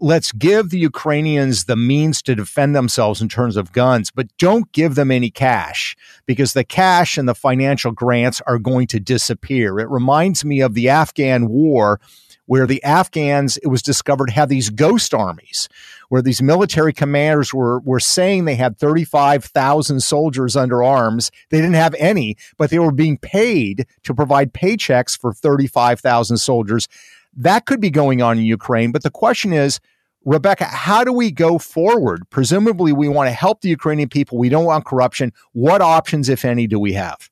let's 0.00 0.32
give 0.32 0.70
the 0.70 0.78
Ukrainians 0.78 1.64
the 1.64 1.76
means 1.76 2.22
to 2.22 2.34
defend 2.34 2.74
themselves 2.74 3.20
in 3.20 3.28
terms 3.28 3.56
of 3.56 3.72
guns, 3.72 4.10
but 4.10 4.26
don't 4.38 4.72
give 4.72 4.94
them 4.94 5.10
any 5.10 5.30
cash 5.30 5.94
because 6.24 6.54
the 6.54 6.64
cash 6.64 7.18
and 7.18 7.28
the 7.28 7.34
financial 7.34 7.92
grants 7.92 8.40
are 8.46 8.58
going 8.58 8.86
to 8.88 8.98
disappear. 8.98 9.78
It 9.78 9.90
reminds 9.90 10.44
me 10.44 10.60
of 10.60 10.74
the 10.74 10.88
Afghan 10.88 11.48
war 11.48 12.00
where 12.46 12.66
the 12.66 12.82
Afghans, 12.82 13.58
it 13.58 13.68
was 13.68 13.82
discovered, 13.82 14.30
had 14.30 14.48
these 14.48 14.70
ghost 14.70 15.14
armies, 15.14 15.68
where 16.10 16.20
these 16.20 16.42
military 16.42 16.92
commanders 16.92 17.54
were, 17.54 17.80
were 17.80 18.00
saying 18.00 18.44
they 18.44 18.56
had 18.56 18.76
35,000 18.76 20.00
soldiers 20.00 20.56
under 20.56 20.82
arms. 20.82 21.30
They 21.50 21.58
didn't 21.58 21.74
have 21.74 21.94
any, 21.98 22.36
but 22.58 22.70
they 22.70 22.80
were 22.80 22.92
being 22.92 23.16
paid 23.16 23.86
to 24.02 24.12
provide 24.12 24.52
paychecks 24.52 25.18
for 25.18 25.32
35,000 25.32 26.36
soldiers. 26.36 26.88
That 27.36 27.64
could 27.64 27.80
be 27.80 27.90
going 27.90 28.20
on 28.20 28.38
in 28.38 28.44
Ukraine. 28.44 28.90
But 28.90 29.04
the 29.04 29.10
question 29.10 29.52
is, 29.52 29.78
Rebekah, 30.24 30.64
how 30.64 31.04
do 31.04 31.12
we 31.12 31.30
go 31.30 31.58
forward? 31.58 32.28
Presumably, 32.28 32.92
we 32.92 33.08
want 33.08 33.28
to 33.28 33.32
help 33.32 33.60
the 33.60 33.68
Ukrainian 33.68 34.08
people. 34.08 34.36
We 34.36 34.48
don't 34.48 34.66
want 34.66 34.84
corruption. 34.84 35.32
What 35.52 35.80
options, 35.80 36.28
if 36.28 36.44
any, 36.44 36.66
do 36.66 36.80
we 36.80 36.92
have? 36.94 37.30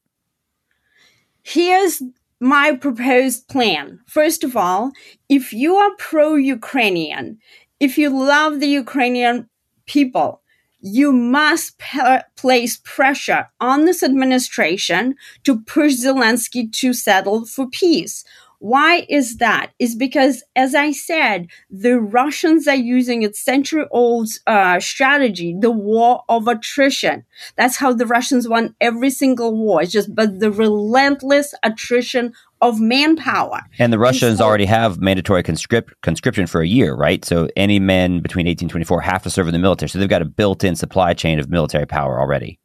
Here's 1.43 2.01
my 2.41 2.77
proposed 2.77 3.49
plan. 3.49 3.99
First 4.07 4.45
of 4.45 4.57
all, 4.57 4.93
if 5.29 5.53
you 5.53 5.75
are 5.75 5.91
pro 5.99 6.37
Ukrainian, 6.37 7.39
if 7.81 7.99
you 7.99 8.11
love 8.11 8.61
the 8.61 8.69
Ukrainian 8.69 9.49
people, 9.87 10.43
you 10.81 11.11
must 11.13 11.81
place 12.37 12.81
pressure 12.85 13.49
on 13.61 13.85
this 13.85 14.03
administration 14.03 15.17
to 15.45 15.61
push 15.61 15.95
Zelensky 15.95 16.73
to 16.73 16.93
settle 16.93 17.47
for 17.47 17.69
peace. 17.69 18.25
Why 18.61 19.07
is 19.09 19.37
that? 19.37 19.71
Is 19.79 19.95
because, 19.95 20.43
as 20.57 20.75
I 20.75 20.91
said, 20.91 21.47
the 21.71 22.01
Russians 22.01 22.67
are 22.67 22.75
using 22.75 23.25
a 23.25 23.33
century 23.33 23.87
old 23.93 24.29
uh, 24.49 24.81
strategy, 24.81 25.55
the 25.59 25.71
war 25.71 26.25
of 26.29 26.49
attrition. 26.49 27.25
That's 27.57 27.77
how 27.77 27.93
the 27.93 28.07
Russians 28.07 28.49
won 28.49 28.75
every 28.81 29.11
single 29.11 29.57
war. 29.57 29.83
It's 29.83 29.93
just, 29.93 30.13
but 30.13 30.41
the 30.41 30.51
relentless 30.51 31.55
attrition 31.63 32.33
of 32.61 32.81
manpower. 32.81 33.61
And 33.79 33.93
the 33.93 33.99
Russians 33.99 34.33
and 34.33 34.39
so, 34.39 34.45
already 34.45 34.67
have 34.67 35.01
mandatory 35.01 35.43
conscript, 35.43 35.95
conscription 36.03 36.47
for 36.47 36.61
a 36.61 36.67
year, 36.67 36.95
right? 36.95 37.25
So 37.25 37.49
any 37.57 37.79
men 37.79 38.21
between 38.21 38.47
18 38.47 38.67
and 38.67 38.71
24 38.71 39.01
have 39.03 39.23
to 39.23 39.31
serve 39.31 39.49
in 39.49 39.53
the 39.53 39.59
military. 39.59 39.89
So 39.89 39.99
they've 39.99 40.09
got 40.09 40.23
a 40.23 40.27
built 40.27 40.65
in 40.65 40.77
supply 40.77 41.15
chain 41.15 41.39
of 41.39 41.49
military 41.49 41.87
power 41.87 42.21
already. 42.21 42.59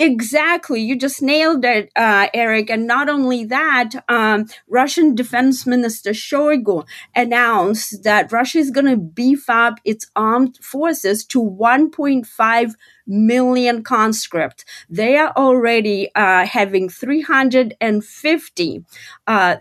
Exactly. 0.00 0.80
You 0.80 0.96
just 0.96 1.20
nailed 1.20 1.62
it, 1.62 1.90
uh, 1.94 2.28
Eric. 2.32 2.70
And 2.70 2.86
not 2.86 3.10
only 3.10 3.44
that, 3.44 3.90
um, 4.08 4.46
Russian 4.66 5.14
Defense 5.14 5.66
Minister 5.66 6.12
Shoigu 6.12 6.86
announced 7.14 8.02
that 8.02 8.32
Russia 8.32 8.60
is 8.60 8.70
going 8.70 8.86
to 8.86 8.96
beef 8.96 9.50
up 9.50 9.78
its 9.84 10.10
armed 10.16 10.56
forces 10.62 11.26
to 11.26 11.42
1.5 11.42 12.72
million 13.10 13.82
conscript. 13.82 14.64
They 14.88 15.16
are 15.16 15.32
already 15.36 16.10
uh, 16.14 16.46
having 16.46 16.88
350 16.88 18.84
uh, 19.26 19.56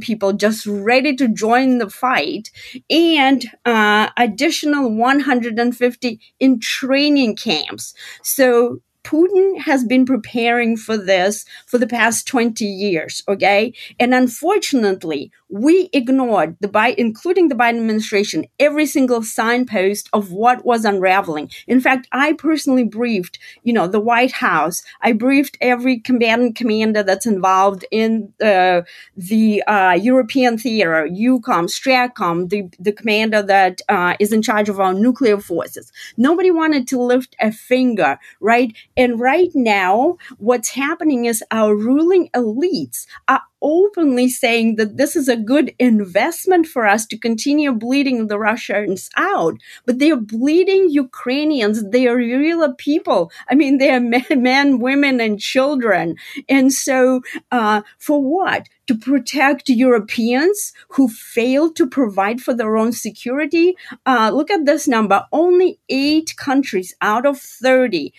people 0.00 0.32
just 0.32 0.66
ready 0.66 1.14
to 1.16 1.28
join 1.28 1.78
the 1.78 1.88
fight, 1.88 2.50
and 2.90 3.44
uh, 3.64 4.10
additional 4.16 4.90
150 4.90 6.20
in 6.40 6.60
training 6.60 7.36
camps. 7.36 7.94
So 8.22 8.80
Putin 9.04 9.60
has 9.60 9.84
been 9.84 10.06
preparing 10.06 10.76
for 10.76 10.96
this 10.96 11.44
for 11.66 11.78
the 11.78 11.86
past 11.86 12.26
20 12.26 12.64
years, 12.64 13.22
okay? 13.28 13.72
And 14.00 14.14
unfortunately, 14.14 15.30
we 15.48 15.88
ignored 15.92 16.56
the 16.60 16.68
Biden, 16.68 16.94
including 16.96 17.48
the 17.48 17.54
Biden 17.54 17.78
administration, 17.78 18.46
every 18.58 18.86
single 18.86 19.22
signpost 19.22 20.08
of 20.12 20.32
what 20.32 20.64
was 20.64 20.84
unraveling. 20.84 21.50
In 21.66 21.80
fact, 21.80 22.08
I 22.12 22.32
personally 22.32 22.84
briefed, 22.84 23.38
you 23.62 23.72
know, 23.72 23.86
the 23.86 24.00
White 24.00 24.32
House. 24.32 24.82
I 25.02 25.12
briefed 25.12 25.58
every 25.60 26.00
combatant 26.00 26.56
commander 26.56 27.02
that's 27.02 27.26
involved 27.26 27.84
in 27.90 28.32
uh, 28.42 28.82
the 29.16 29.62
uh, 29.64 29.92
European 29.92 30.58
theater, 30.58 31.08
EUCOM, 31.10 31.68
STRATCOM, 31.68 32.48
the, 32.48 32.68
the 32.78 32.92
commander 32.92 33.42
that 33.42 33.80
uh, 33.88 34.14
is 34.18 34.32
in 34.32 34.42
charge 34.42 34.68
of 34.68 34.80
our 34.80 34.94
nuclear 34.94 35.38
forces. 35.38 35.92
Nobody 36.16 36.50
wanted 36.50 36.88
to 36.88 37.00
lift 37.00 37.36
a 37.40 37.52
finger, 37.52 38.18
right? 38.40 38.74
And 38.96 39.20
right 39.20 39.50
now, 39.54 40.16
what's 40.38 40.70
happening 40.70 41.26
is 41.26 41.44
our 41.50 41.74
ruling 41.76 42.28
elites 42.34 43.06
are 43.28 43.42
openly 43.64 44.28
saying 44.28 44.76
that 44.76 44.98
this 44.98 45.16
is 45.16 45.26
a 45.26 45.36
good 45.36 45.74
investment 45.78 46.66
for 46.66 46.86
us 46.86 47.06
to 47.06 47.18
continue 47.18 47.72
bleeding 47.72 48.26
the 48.26 48.38
Russians 48.38 49.08
out, 49.16 49.54
but 49.86 49.98
they 49.98 50.10
are 50.12 50.16
bleeding 50.16 50.90
Ukrainians. 50.90 51.82
They 51.90 52.06
are 52.06 52.16
real 52.16 52.74
people. 52.74 53.32
I 53.50 53.54
mean, 53.54 53.78
they 53.78 53.90
are 53.90 54.00
men, 54.14 54.24
men 54.36 54.78
women, 54.78 55.20
and 55.20 55.40
children. 55.40 56.16
And 56.48 56.72
so, 56.72 57.22
uh, 57.50 57.82
for 57.98 58.22
what? 58.22 58.68
To 58.88 58.94
protect 58.94 59.70
Europeans 59.70 60.74
who 60.90 61.08
fail 61.08 61.72
to 61.72 61.88
provide 61.88 62.42
for 62.42 62.52
their 62.52 62.76
own 62.76 62.92
security. 62.92 63.76
Uh, 64.04 64.30
look 64.32 64.50
at 64.50 64.66
this 64.66 64.86
number. 64.86 65.24
Only 65.32 65.78
eight 65.88 66.36
countries 66.36 66.94
out 67.00 67.24
of 67.24 67.40
30 67.40 68.12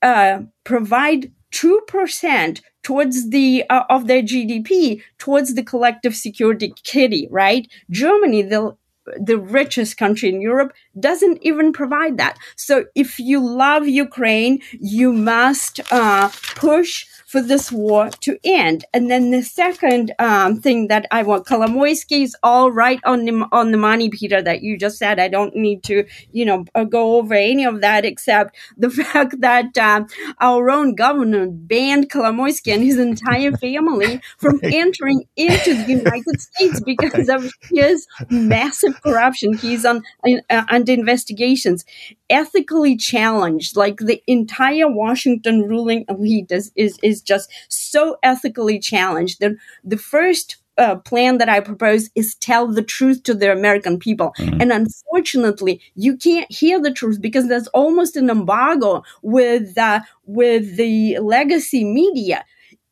uh, 0.00 0.40
provide 0.64 1.32
2% 1.52 2.60
towards 2.82 3.30
the 3.30 3.64
uh, 3.68 3.84
of 3.90 4.06
their 4.06 4.22
GDP 4.22 5.02
towards 5.18 5.54
the 5.54 5.62
collective 5.62 6.14
security 6.14 6.72
kitty, 6.84 7.28
right? 7.30 7.70
Germany, 7.90 8.42
the 8.42 8.76
the 9.16 9.38
richest 9.38 9.96
country 9.96 10.28
in 10.28 10.40
Europe, 10.40 10.72
doesn't 10.98 11.38
even 11.42 11.72
provide 11.72 12.18
that. 12.18 12.38
So 12.56 12.86
if 12.94 13.18
you 13.18 13.40
love 13.40 13.86
Ukraine, 13.86 14.60
you 14.72 15.12
must 15.12 15.80
uh, 15.92 16.30
push 16.54 17.06
for 17.28 17.42
this 17.42 17.70
war 17.70 18.08
to 18.08 18.38
end. 18.42 18.86
And 18.94 19.10
then 19.10 19.30
the 19.30 19.42
second 19.42 20.14
um, 20.18 20.60
thing 20.60 20.88
that 20.88 21.06
I 21.10 21.22
want, 21.22 21.46
Kolomoisky 21.46 22.22
is 22.22 22.34
all 22.42 22.72
right 22.72 23.00
on 23.04 23.26
the, 23.26 23.46
on 23.52 23.70
the 23.70 23.76
money, 23.76 24.08
Peter, 24.08 24.40
that 24.40 24.62
you 24.62 24.78
just 24.78 24.96
said. 24.96 25.20
I 25.20 25.28
don't 25.28 25.54
need 25.54 25.82
to, 25.84 26.06
you 26.32 26.46
know, 26.46 26.64
uh, 26.74 26.84
go 26.84 27.16
over 27.16 27.34
any 27.34 27.66
of 27.66 27.82
that 27.82 28.06
except 28.06 28.56
the 28.78 28.88
fact 29.04 29.40
that 29.40 29.76
uh, 29.76 30.04
our 30.40 30.70
own 30.70 30.94
government 30.94 31.68
banned 31.68 32.08
Kolomoisky 32.08 32.72
and 32.72 32.82
his 32.82 32.98
entire 32.98 33.52
family 33.52 34.22
from 34.38 34.58
entering 34.62 35.24
into 35.36 35.74
the 35.74 35.92
United 35.92 36.40
States 36.40 36.80
because 36.80 37.28
of 37.28 37.52
his 37.70 38.06
massive 38.30 38.97
corruption. 39.02 39.56
He's 39.56 39.84
on 39.84 40.02
uh, 40.26 40.64
under 40.68 40.92
investigations 40.92 41.84
ethically 42.30 42.96
challenged. 42.96 43.76
Like 43.76 43.98
the 43.98 44.22
entire 44.26 44.90
Washington 44.90 45.62
ruling 45.62 46.04
elite 46.08 46.50
is, 46.50 46.72
is, 46.76 46.98
is 47.02 47.22
just 47.22 47.50
so 47.68 48.16
ethically 48.22 48.78
challenged. 48.78 49.40
The, 49.40 49.56
the 49.84 49.96
first 49.96 50.56
uh, 50.78 50.96
plan 50.96 51.38
that 51.38 51.48
I 51.48 51.60
propose 51.60 52.08
is 52.14 52.36
tell 52.36 52.68
the 52.68 52.82
truth 52.82 53.24
to 53.24 53.34
the 53.34 53.52
American 53.52 53.98
people. 53.98 54.32
Mm-hmm. 54.38 54.60
And 54.60 54.72
unfortunately, 54.72 55.80
you 55.94 56.16
can't 56.16 56.50
hear 56.50 56.80
the 56.80 56.92
truth 56.92 57.20
because 57.20 57.48
there's 57.48 57.66
almost 57.68 58.16
an 58.16 58.30
embargo 58.30 59.02
with 59.22 59.76
uh, 59.76 60.00
with 60.24 60.76
the 60.76 61.18
legacy 61.18 61.84
media. 61.84 62.44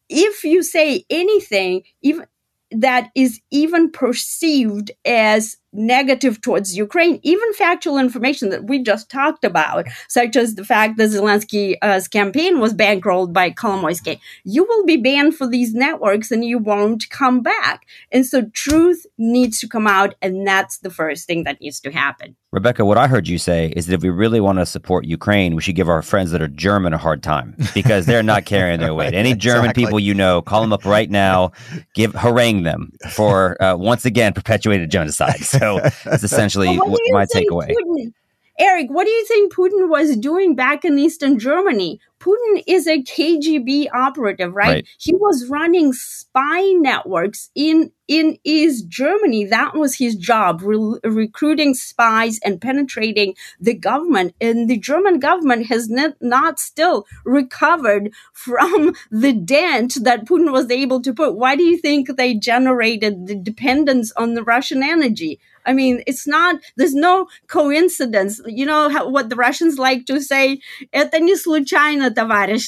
If 0.09 0.45
you 0.45 0.63
say 0.63 1.05
anything, 1.11 1.83
even 2.03 2.27
that 2.73 3.11
is 3.15 3.41
even 3.51 3.91
perceived 3.91 4.91
as 5.05 5.57
negative 5.77 6.41
towards 6.41 6.77
Ukraine, 6.77 7.21
even 7.23 7.53
factual 7.55 7.99
information 7.99 8.51
that 8.51 8.65
we 8.65 8.83
just 8.83 9.11
talked 9.11 9.45
about, 9.45 9.87
such 10.09 10.37
as 10.37 10.55
the 10.55 10.65
fact 10.65 10.97
that 10.97 11.11
Zelensky's 11.11 11.77
uh, 11.83 12.01
campaign 12.11 12.61
was 12.61 12.75
bankrolled 12.75 13.33
by 13.33 13.51
Kolomoisky, 13.51 14.19
you 14.45 14.65
will 14.65 14.85
be 14.85 14.97
banned 14.97 15.37
for 15.37 15.47
these 15.47 15.75
networks 15.75 16.31
and 16.31 16.45
you 16.45 16.59
won't 16.59 17.09
come 17.11 17.41
back. 17.43 17.87
And 18.11 18.25
so 18.25 18.43
truth 18.53 19.07
needs 19.19 19.59
to 19.61 19.69
come 19.69 19.87
out, 19.87 20.15
and 20.23 20.47
that's 20.47 20.79
the 20.79 20.91
first 20.91 21.27
thing 21.27 21.45
that 21.45 21.61
needs 21.61 21.81
to 21.81 21.93
happen. 21.93 22.37
Rebekah, 22.53 22.87
what 22.87 22.97
I 22.97 23.07
heard 23.07 23.29
you 23.29 23.37
say 23.37 23.73
is 23.77 23.87
that 23.87 23.95
if 23.95 24.03
we 24.03 24.09
really 24.09 24.41
want 24.41 24.59
to 24.61 24.65
support 24.65 25.05
Ukraine, 25.05 25.55
we 25.55 25.61
should 25.61 25.75
give 25.75 25.91
our 25.91 26.01
friends 26.01 26.31
that 26.31 26.41
are 26.41 26.49
German 26.49 26.95
a 26.95 26.99
hard 26.99 27.23
time 27.23 27.55
because 27.75 28.07
they're 28.07 28.23
not 28.23 28.45
carrying 28.47 28.81
their 28.81 28.95
weight. 28.95 29.13
Any 29.13 29.35
German 29.35 29.67
exactly. 29.67 29.85
people 29.85 30.01
you 30.01 30.15
know, 30.15 30.41
call 30.41 30.63
them 30.63 30.73
up 30.73 30.87
right 30.87 31.11
now, 31.11 31.53
give 31.95 32.15
harangue 32.15 32.63
them 32.63 32.93
for 33.11 33.63
uh, 33.63 33.77
once 33.77 34.07
again 34.07 34.33
perpetuated 34.33 34.91
genocide. 34.91 35.41
So 35.47 35.66
so 35.67 36.11
it's 36.13 36.25
essentially 36.25 36.77
what 36.79 37.01
my 37.11 37.27
takeaway. 37.27 37.71
Putin, 37.71 38.13
Eric, 38.59 38.89
what 38.89 39.05
do 39.05 39.11
you 39.11 39.27
think 39.27 39.53
Putin 39.53 39.89
was 39.91 40.17
doing 40.17 40.55
back 40.55 40.85
in 40.85 40.99
Eastern 40.99 41.39
Germany? 41.39 42.01
Putin 42.19 42.63
is 42.67 42.87
a 42.87 43.03
KGB 43.03 43.89
operative, 43.93 44.55
right? 44.55 44.67
right? 44.67 44.89
He 44.99 45.15
was 45.15 45.47
running 45.51 45.93
spy 45.93 46.63
networks 46.73 47.51
in 47.55 47.93
in 48.09 48.39
East 48.45 48.89
Germany. 48.89 49.45
That 49.45 49.75
was 49.75 49.97
his 49.97 50.15
job, 50.15 50.63
re- 50.63 50.99
recruiting 51.05 51.75
spies 51.75 52.39
and 52.45 52.61
penetrating 52.61 53.35
the 53.61 53.75
government. 53.75 54.35
And 54.41 54.71
the 54.71 54.79
German 54.79 55.19
government 55.19 55.67
has 55.67 55.91
not, 55.91 56.15
not 56.21 56.59
still 56.59 57.05
recovered 57.25 58.13
from 58.33 58.95
the 59.11 59.33
dent 59.33 59.99
that 60.03 60.25
Putin 60.25 60.53
was 60.53 60.71
able 60.71 61.03
to 61.03 61.13
put. 61.13 61.37
Why 61.37 61.57
do 61.57 61.65
you 61.65 61.77
think 61.77 62.17
they 62.17 62.35
generated 62.35 63.27
the 63.27 63.35
dependence 63.35 64.13
on 64.13 64.35
the 64.35 64.45
Russian 64.45 64.83
energy? 64.83 65.41
I 65.67 65.73
mean, 65.73 66.03
it's 66.07 66.27
not, 66.27 66.57
there's 66.77 66.95
no 66.95 67.27
coincidence. 67.49 68.41
You 68.47 68.67
know 68.67 68.89
how, 68.89 69.09
what 69.09 69.29
the 69.29 69.37
Russians 69.37 69.79
like 69.79 70.07
to 70.07 70.21
say? 70.21 70.61
Это 70.95 71.19
не 71.21 71.35
случайно. 71.37 72.15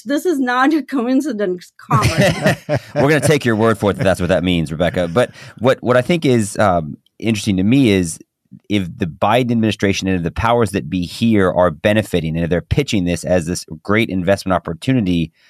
This 0.04 0.26
is 0.26 0.38
not 0.38 0.74
a 0.74 0.82
coincidence. 0.82 1.72
We're 1.88 3.08
going 3.08 3.20
to 3.20 3.26
take 3.26 3.44
your 3.44 3.56
word 3.56 3.78
for 3.78 3.90
it 3.92 3.98
that 3.98 4.04
that's 4.04 4.20
what 4.20 4.28
that 4.28 4.44
means, 4.44 4.72
Rebekah. 4.72 5.08
But 5.08 5.30
what, 5.58 5.82
what 5.82 5.96
I 5.96 6.02
think 6.02 6.24
is 6.24 6.58
um, 6.58 6.98
interesting 7.18 7.56
to 7.56 7.62
me 7.62 7.90
is 7.90 8.18
if 8.68 8.88
the 8.96 9.06
Biden 9.06 9.52
administration 9.52 10.08
and 10.08 10.24
the 10.24 10.30
powers 10.30 10.70
that 10.72 10.90
be 10.90 11.04
here 11.04 11.50
are 11.52 11.70
benefiting 11.70 12.34
and 12.34 12.44
if 12.44 12.50
they're 12.50 12.60
pitching 12.60 13.04
this 13.04 13.24
as 13.24 13.46
this 13.46 13.64
great 13.82 14.10
investment 14.10 14.54
opportunity– 14.54 15.32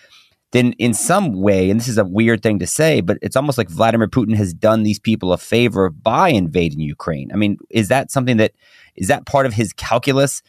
then 0.53 0.73
in 0.75 0.95
some 0.95 1.41
way, 1.41 1.71
and 1.71 1.79
this 1.79 1.89
is 1.89 1.99
a 1.99 2.05
weird 2.05 2.43
thing 2.43 2.59
to 2.59 2.67
say, 2.67 3.01
but 3.01 3.19
it's 3.21 3.37
almost 3.37 3.59
like 3.59 3.69
Vladimir 3.69 4.09
Putin 4.09 4.35
has 4.35 4.55
done 4.55 4.83
these 4.83 4.99
people 4.99 5.33
a 5.33 5.39
favor 5.39 5.91
by 5.91 6.31
invading 6.31 6.81
Ukraine. 6.81 7.31
I 7.33 7.37
mean, 7.37 7.59
is 7.71 7.89
that 7.89 8.11
something 8.11 8.39
that 8.39 8.53
is 8.97 9.09
that 9.09 9.27
part 9.27 9.47
of 9.47 9.53
his 9.53 9.73
calculus? 9.73 10.43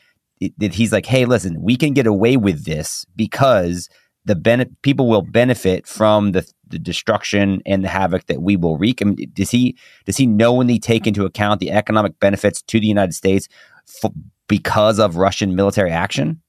That 0.58 0.74
he's 0.74 0.94
like, 0.94 1.06
hey, 1.06 1.26
listen, 1.26 1.62
we 1.62 1.76
can 1.76 1.94
get 1.94 2.08
away 2.08 2.38
with 2.38 2.64
this 2.64 3.06
because 3.18 3.90
the 4.24 4.70
people 4.84 5.10
will 5.10 5.22
benefit 5.22 5.88
from 5.88 6.32
the, 6.32 6.50
the 6.68 6.80
destruction 6.80 7.62
and 7.66 7.84
the 7.84 7.90
havoc 7.90 8.28
that 8.28 8.42
we 8.42 8.56
will 8.56 8.78
wreak. 8.78 9.02
I 9.02 9.06
mean, 9.06 9.18
does 9.34 9.50
he 9.50 9.76
does 10.06 10.18
he 10.18 10.28
knowingly 10.28 10.80
take 10.80 11.08
into 11.08 11.26
account 11.26 11.60
the 11.60 11.72
economic 11.72 12.20
benefits 12.20 12.62
to 12.62 12.80
the 12.80 12.88
United 12.88 13.14
States 13.14 13.48
f- 14.04 14.12
because 14.48 15.00
of 15.00 15.18
Russian 15.18 15.56
military 15.56 15.92
action? 15.92 16.42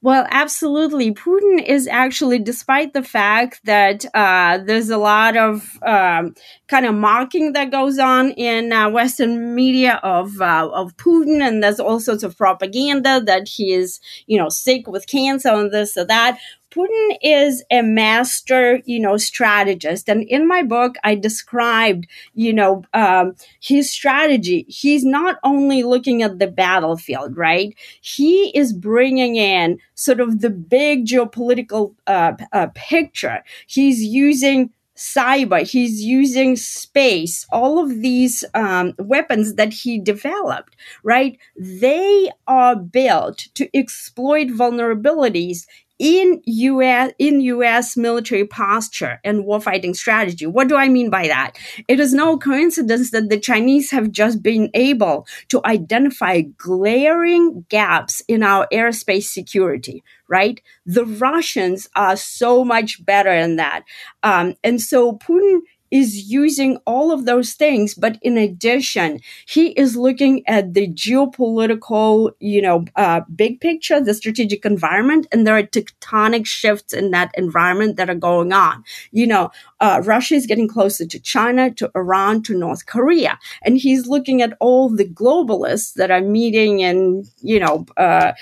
Well, 0.00 0.26
absolutely. 0.30 1.12
Putin 1.12 1.62
is 1.64 1.86
actually, 1.88 2.38
despite 2.38 2.92
the 2.92 3.02
fact 3.02 3.60
that 3.64 4.04
uh, 4.14 4.58
there's 4.58 4.90
a 4.90 4.96
lot 4.98 5.36
of 5.36 5.78
um, 5.82 6.34
kind 6.68 6.86
of 6.86 6.94
mocking 6.94 7.52
that 7.52 7.70
goes 7.70 7.98
on 7.98 8.30
in 8.32 8.72
uh, 8.72 8.90
Western 8.90 9.54
media 9.54 10.00
of 10.02 10.40
uh, 10.40 10.68
of 10.72 10.96
Putin, 10.96 11.40
and 11.46 11.62
there's 11.62 11.80
all 11.80 12.00
sorts 12.00 12.22
of 12.22 12.36
propaganda 12.36 13.20
that 13.24 13.48
he 13.48 13.72
is, 13.72 14.00
you 14.26 14.38
know, 14.38 14.48
sick 14.48 14.86
with 14.86 15.06
cancer 15.06 15.48
and 15.48 15.72
this 15.72 15.96
or 15.96 16.04
that. 16.04 16.38
Putin 16.70 17.16
is 17.22 17.64
a 17.70 17.82
master, 17.82 18.80
you 18.84 19.00
know, 19.00 19.16
strategist. 19.16 20.08
And 20.08 20.24
in 20.24 20.46
my 20.46 20.62
book, 20.62 20.96
I 21.02 21.14
described, 21.14 22.06
you 22.34 22.52
know, 22.52 22.84
um, 22.92 23.34
his 23.60 23.92
strategy. 23.92 24.66
He's 24.68 25.04
not 25.04 25.36
only 25.42 25.82
looking 25.82 26.22
at 26.22 26.38
the 26.38 26.46
battlefield, 26.46 27.36
right? 27.36 27.74
He 28.00 28.56
is 28.56 28.72
bringing 28.72 29.36
in 29.36 29.78
sort 29.94 30.20
of 30.20 30.40
the 30.40 30.50
big 30.50 31.06
geopolitical 31.06 31.94
uh, 32.06 32.32
uh, 32.52 32.68
picture. 32.74 33.42
He's 33.66 34.02
using 34.02 34.70
cyber, 34.98 35.62
he's 35.62 36.02
using 36.02 36.56
space, 36.56 37.46
all 37.52 37.78
of 37.78 38.00
these 38.02 38.44
um, 38.54 38.92
weapons 38.98 39.54
that 39.54 39.72
he 39.72 39.98
developed, 39.98 40.74
right? 41.04 41.38
They 41.56 42.30
are 42.48 42.74
built 42.74 43.46
to 43.54 43.68
exploit 43.72 44.48
vulnerabilities 44.48 45.66
in 45.98 46.40
US 46.44 47.12
in 47.18 47.40
US 47.40 47.96
military 47.96 48.46
posture 48.46 49.20
and 49.24 49.44
warfighting 49.44 49.96
strategy. 49.96 50.46
What 50.46 50.68
do 50.68 50.76
I 50.76 50.88
mean 50.88 51.10
by 51.10 51.28
that? 51.28 51.56
It 51.88 52.00
is 52.00 52.14
no 52.14 52.38
coincidence 52.38 53.10
that 53.10 53.28
the 53.28 53.40
Chinese 53.40 53.90
have 53.90 54.10
just 54.12 54.42
been 54.42 54.70
able 54.74 55.26
to 55.48 55.60
identify 55.64 56.42
glaring 56.42 57.64
gaps 57.68 58.22
in 58.28 58.42
our 58.42 58.68
airspace 58.72 59.24
security, 59.24 60.02
right? 60.28 60.60
The 60.86 61.04
Russians 61.04 61.88
are 61.96 62.16
so 62.16 62.64
much 62.64 63.04
better 63.04 63.32
in 63.32 63.56
that. 63.56 63.84
Um, 64.22 64.54
and 64.62 64.80
so 64.80 65.12
Putin 65.12 65.60
is 65.90 66.30
using 66.30 66.76
all 66.86 67.12
of 67.12 67.24
those 67.24 67.54
things 67.54 67.94
but 67.94 68.18
in 68.22 68.36
addition 68.36 69.20
he 69.46 69.68
is 69.70 69.96
looking 69.96 70.46
at 70.46 70.74
the 70.74 70.88
geopolitical 70.88 72.30
you 72.40 72.60
know 72.60 72.84
uh, 72.96 73.20
big 73.34 73.60
picture 73.60 74.00
the 74.00 74.14
strategic 74.14 74.64
environment 74.64 75.26
and 75.32 75.46
there 75.46 75.56
are 75.56 75.62
tectonic 75.62 76.46
shifts 76.46 76.92
in 76.92 77.10
that 77.10 77.30
environment 77.34 77.96
that 77.96 78.10
are 78.10 78.14
going 78.14 78.52
on. 78.52 78.84
You 79.12 79.26
know 79.26 79.50
uh, 79.80 80.02
russia 80.04 80.34
is 80.34 80.46
getting 80.46 80.68
closer 80.68 81.06
to 81.06 81.18
china 81.20 81.70
to 81.74 81.90
iran 81.94 82.42
to 82.42 82.56
north 82.58 82.86
korea 82.86 83.38
and 83.62 83.78
he's 83.78 84.06
looking 84.06 84.42
at 84.42 84.56
all 84.60 84.88
the 84.88 85.04
globalists 85.04 85.94
that 85.94 86.10
are 86.10 86.20
meeting 86.20 86.82
and 86.82 87.30
you 87.40 87.60
know 87.60 87.86
uh, 87.96 88.32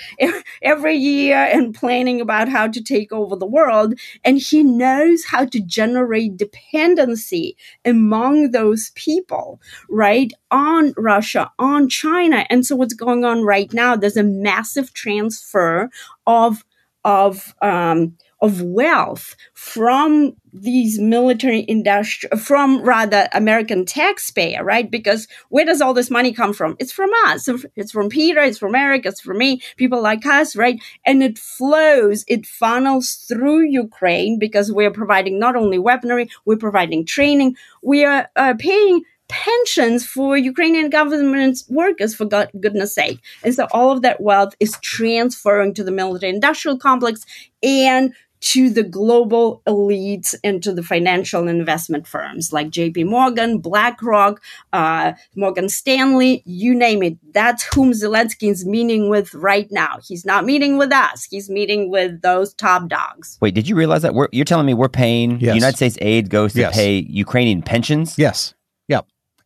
every 0.61 0.95
year 0.95 1.37
and 1.37 1.75
planning 1.75 2.21
about 2.21 2.49
how 2.49 2.67
to 2.67 2.81
take 2.81 3.11
over 3.11 3.35
the 3.35 3.45
world 3.45 3.93
and 4.23 4.39
he 4.39 4.63
knows 4.63 5.25
how 5.25 5.45
to 5.45 5.59
generate 5.59 6.37
dependency 6.37 7.36
among 7.85 8.51
those 8.51 8.91
people, 8.95 9.59
right? 9.89 10.31
On 10.51 10.93
Russia, 10.97 11.51
on 11.59 11.89
China. 11.89 12.45
And 12.49 12.65
so 12.65 12.75
what's 12.75 12.93
going 12.93 13.23
on 13.25 13.43
right 13.43 13.71
now, 13.73 13.95
there's 13.95 14.17
a 14.17 14.23
massive 14.23 14.93
transfer 14.93 15.89
of, 16.25 16.63
of, 17.03 17.53
um, 17.61 18.17
of 18.41 18.61
wealth 18.61 19.35
from 19.53 20.35
these 20.53 20.99
military 20.99 21.65
industrial 21.67 22.37
from 22.37 22.81
rather 22.81 23.27
American 23.33 23.85
taxpayer, 23.85 24.63
right? 24.63 24.89
Because 24.89 25.27
where 25.49 25.65
does 25.65 25.81
all 25.81 25.93
this 25.93 26.11
money 26.11 26.33
come 26.33 26.53
from? 26.53 26.75
It's 26.79 26.91
from 26.91 27.09
us. 27.25 27.49
It's 27.75 27.91
from 27.91 28.09
Peter. 28.09 28.39
It's 28.41 28.57
from 28.57 28.75
Eric. 28.75 29.05
It's 29.05 29.21
from 29.21 29.37
me. 29.37 29.61
People 29.75 30.01
like 30.01 30.25
us, 30.25 30.55
right? 30.55 30.81
And 31.05 31.23
it 31.23 31.37
flows. 31.37 32.23
It 32.27 32.45
funnels 32.45 33.13
through 33.13 33.69
Ukraine 33.69 34.39
because 34.39 34.71
we're 34.71 34.91
providing 34.91 35.39
not 35.39 35.55
only 35.55 35.79
weaponry, 35.79 36.29
we're 36.45 36.57
providing 36.57 37.05
training. 37.05 37.55
We 37.81 38.05
are 38.05 38.29
uh, 38.35 38.53
paying 38.57 39.03
pensions 39.27 40.05
for 40.05 40.37
Ukrainian 40.37 40.89
government 40.89 41.63
workers, 41.69 42.15
for 42.15 42.25
God, 42.25 42.49
goodness 42.59 42.95
sake. 42.95 43.19
And 43.43 43.53
so 43.53 43.67
all 43.71 43.91
of 43.91 44.01
that 44.01 44.21
wealth 44.21 44.55
is 44.59 44.77
transferring 44.81 45.73
to 45.75 45.83
the 45.83 45.91
military 45.91 46.33
industrial 46.33 46.77
complex 46.77 47.25
and 47.61 48.13
to 48.39 48.69
the 48.69 48.83
global 48.83 49.61
elites 49.67 50.35
and 50.43 50.61
to 50.63 50.71
the 50.71 50.83
financial 50.83 51.47
investment 51.47 52.07
firms 52.07 52.53
like 52.53 52.69
JP 52.69 53.05
Morgan, 53.07 53.57
BlackRock, 53.59 54.41
uh, 54.73 55.13
Morgan 55.35 55.69
Stanley, 55.69 56.43
you 56.45 56.75
name 56.75 57.01
it. 57.03 57.17
That's 57.33 57.63
whom 57.73 57.91
Zelensky 57.91 58.49
is 58.49 58.65
meeting 58.65 59.09
with 59.09 59.33
right 59.33 59.67
now. 59.71 59.99
He's 60.07 60.25
not 60.25 60.45
meeting 60.45 60.77
with 60.77 60.91
us. 60.91 61.25
He's 61.29 61.49
meeting 61.49 61.89
with 61.89 62.21
those 62.21 62.53
top 62.53 62.87
dogs. 62.89 63.37
Wait, 63.41 63.53
did 63.53 63.67
you 63.67 63.75
realize 63.75 64.01
that? 64.03 64.13
We're, 64.13 64.27
you're 64.31 64.45
telling 64.45 64.65
me 64.65 64.73
we're 64.73 64.89
paying 64.89 65.39
Yes. 65.39 65.55
United 65.55 65.77
States 65.77 65.97
aid 66.01 66.29
goes 66.29 66.53
to 66.53 66.59
Yes. 66.61 66.75
pay 66.75 67.05
Ukrainian 67.09 67.61
pensions? 67.61 68.17
Yes. 68.17 68.53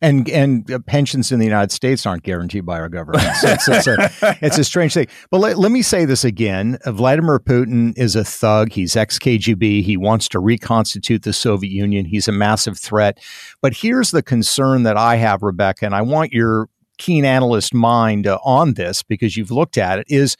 And 0.02 0.28
and 0.28 0.70
uh, 0.70 0.80
pensions 0.80 1.32
in 1.32 1.38
the 1.38 1.46
United 1.46 1.72
States 1.72 2.04
aren't 2.04 2.24
guaranteed 2.24 2.66
by 2.66 2.78
our 2.80 2.88
government. 2.88 3.24
So 3.36 3.48
it's, 3.48 3.68
it's, 3.68 3.86
a, 3.86 4.38
it's 4.42 4.58
a 4.58 4.64
strange 4.64 4.94
thing. 4.94 5.06
But 5.30 5.38
let, 5.38 5.58
let 5.58 5.70
me 5.70 5.80
say 5.80 6.04
this 6.04 6.24
again: 6.24 6.78
Vladimir 6.84 7.38
Putin 7.38 7.96
is 7.96 8.16
a 8.16 8.24
thug. 8.24 8.72
He's 8.72 8.96
ex 8.96 9.18
KGB. 9.18 9.82
He 9.84 9.96
wants 9.96 10.28
to 10.30 10.40
reconstitute 10.40 11.22
the 11.22 11.32
Soviet 11.32 11.70
Union. 11.70 12.04
He's 12.04 12.28
a 12.28 12.32
massive 12.32 12.78
threat. 12.78 13.20
But 13.60 13.74
here's 13.74 14.10
the 14.10 14.22
concern 14.22 14.82
that 14.82 14.96
I 14.96 15.16
have, 15.16 15.42
Rebekah, 15.42 15.86
and 15.86 15.94
I 15.94 16.02
want 16.02 16.32
your 16.32 16.68
keen 16.98 17.24
analyst 17.24 17.72
mind 17.72 18.26
uh, 18.26 18.38
on 18.44 18.74
this 18.74 19.02
because 19.02 19.36
you've 19.36 19.50
looked 19.50 19.78
at 19.78 20.00
it. 20.00 20.06
Is 20.08 20.36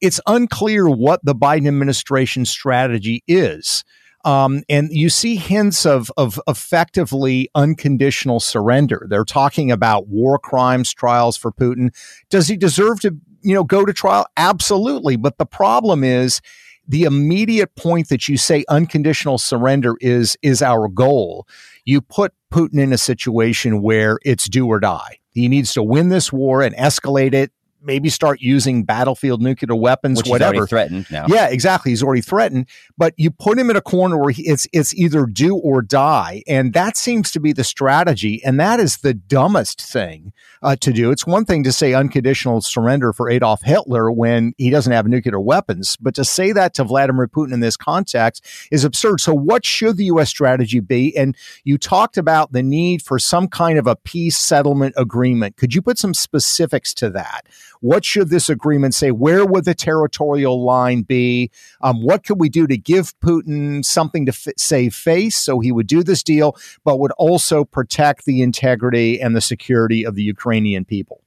it's 0.00 0.20
unclear 0.26 0.88
what 0.88 1.24
the 1.24 1.34
Biden 1.34 1.68
administration 1.68 2.44
strategy 2.44 3.22
is. 3.26 3.84
Um, 4.24 4.62
and 4.68 4.90
you 4.92 5.08
see 5.08 5.36
hints 5.36 5.84
of 5.84 6.12
of 6.16 6.40
effectively 6.46 7.48
unconditional 7.54 8.40
surrender. 8.40 9.06
They're 9.08 9.24
talking 9.24 9.70
about 9.70 10.08
war 10.08 10.38
crimes 10.38 10.92
trials 10.92 11.36
for 11.36 11.50
Putin. 11.50 11.90
Does 12.30 12.46
he 12.46 12.56
deserve 12.56 13.00
to, 13.00 13.16
you 13.40 13.54
know, 13.54 13.64
go 13.64 13.84
to 13.84 13.92
trial? 13.92 14.26
Absolutely. 14.36 15.16
But 15.16 15.38
the 15.38 15.46
problem 15.46 16.04
is 16.04 16.40
the 16.86 17.04
immediate 17.04 17.74
point 17.74 18.08
that 18.08 18.28
you 18.28 18.36
say 18.36 18.64
unconditional 18.68 19.38
surrender 19.38 19.96
is 20.00 20.36
is 20.42 20.62
our 20.62 20.88
goal. 20.88 21.46
You 21.84 22.00
put 22.00 22.32
Putin 22.52 22.78
in 22.78 22.92
a 22.92 22.98
situation 22.98 23.82
where 23.82 24.18
it's 24.24 24.48
do 24.48 24.66
or 24.66 24.78
die. 24.78 25.18
He 25.30 25.48
needs 25.48 25.72
to 25.74 25.82
win 25.82 26.10
this 26.10 26.32
war 26.32 26.62
and 26.62 26.74
escalate 26.76 27.34
it. 27.34 27.50
Maybe 27.84 28.08
start 28.08 28.40
using 28.40 28.84
battlefield 28.84 29.42
nuclear 29.42 29.74
weapons, 29.74 30.18
Which 30.18 30.28
whatever. 30.28 30.66
threatened 30.66 31.06
now. 31.10 31.26
Yeah, 31.28 31.48
exactly. 31.48 31.90
He's 31.92 32.02
already 32.02 32.20
threatened, 32.22 32.68
but 32.96 33.14
you 33.16 33.30
put 33.30 33.58
him 33.58 33.70
in 33.70 33.76
a 33.76 33.80
corner 33.80 34.16
where 34.16 34.30
he, 34.30 34.46
it's 34.48 34.66
it's 34.72 34.94
either 34.94 35.26
do 35.26 35.56
or 35.56 35.82
die, 35.82 36.42
and 36.46 36.72
that 36.74 36.96
seems 36.96 37.30
to 37.32 37.40
be 37.40 37.52
the 37.52 37.64
strategy, 37.64 38.42
and 38.44 38.58
that 38.60 38.80
is 38.80 38.98
the 38.98 39.14
dumbest 39.14 39.80
thing 39.80 40.32
uh, 40.62 40.76
to 40.76 40.92
do. 40.92 41.10
It's 41.10 41.26
one 41.26 41.44
thing 41.44 41.64
to 41.64 41.72
say 41.72 41.94
unconditional 41.94 42.60
surrender 42.60 43.12
for 43.12 43.28
Adolf 43.28 43.62
Hitler 43.62 44.10
when 44.12 44.54
he 44.58 44.70
doesn't 44.70 44.92
have 44.92 45.06
nuclear 45.06 45.40
weapons, 45.40 45.96
but 45.96 46.14
to 46.14 46.24
say 46.24 46.52
that 46.52 46.74
to 46.74 46.84
Vladimir 46.84 47.26
Putin 47.26 47.52
in 47.52 47.60
this 47.60 47.76
context 47.76 48.44
is 48.70 48.84
absurd. 48.84 49.20
So, 49.20 49.34
what 49.34 49.64
should 49.64 49.96
the 49.96 50.04
U.S. 50.06 50.28
strategy 50.28 50.80
be? 50.80 51.16
And 51.16 51.36
you 51.64 51.78
talked 51.78 52.16
about 52.16 52.52
the 52.52 52.62
need 52.62 53.02
for 53.02 53.18
some 53.18 53.48
kind 53.48 53.78
of 53.78 53.86
a 53.86 53.96
peace 53.96 54.36
settlement 54.38 54.94
agreement. 54.96 55.56
Could 55.56 55.74
you 55.74 55.82
put 55.82 55.98
some 55.98 56.14
specifics 56.14 56.94
to 56.94 57.10
that? 57.10 57.46
What 57.82 58.04
should 58.04 58.30
this 58.30 58.48
agreement 58.48 58.94
say? 58.94 59.10
Where 59.10 59.44
would 59.44 59.64
the 59.64 59.74
territorial 59.74 60.62
line 60.62 61.02
be? 61.02 61.50
Um, 61.80 62.00
what 62.00 62.24
could 62.24 62.38
we 62.38 62.48
do 62.48 62.68
to 62.68 62.78
give 62.78 63.18
Putin 63.18 63.84
something 63.84 64.24
to 64.26 64.30
f- 64.30 64.54
save 64.56 64.94
face 64.94 65.36
so 65.36 65.58
he 65.58 65.72
would 65.72 65.88
do 65.88 66.04
this 66.04 66.22
deal, 66.22 66.56
but 66.84 67.00
would 67.00 67.10
also 67.18 67.64
protect 67.64 68.24
the 68.24 68.40
integrity 68.40 69.20
and 69.20 69.34
the 69.34 69.40
security 69.40 70.06
of 70.06 70.14
the 70.14 70.22
Ukrainian 70.22 70.84
people? 70.84 71.22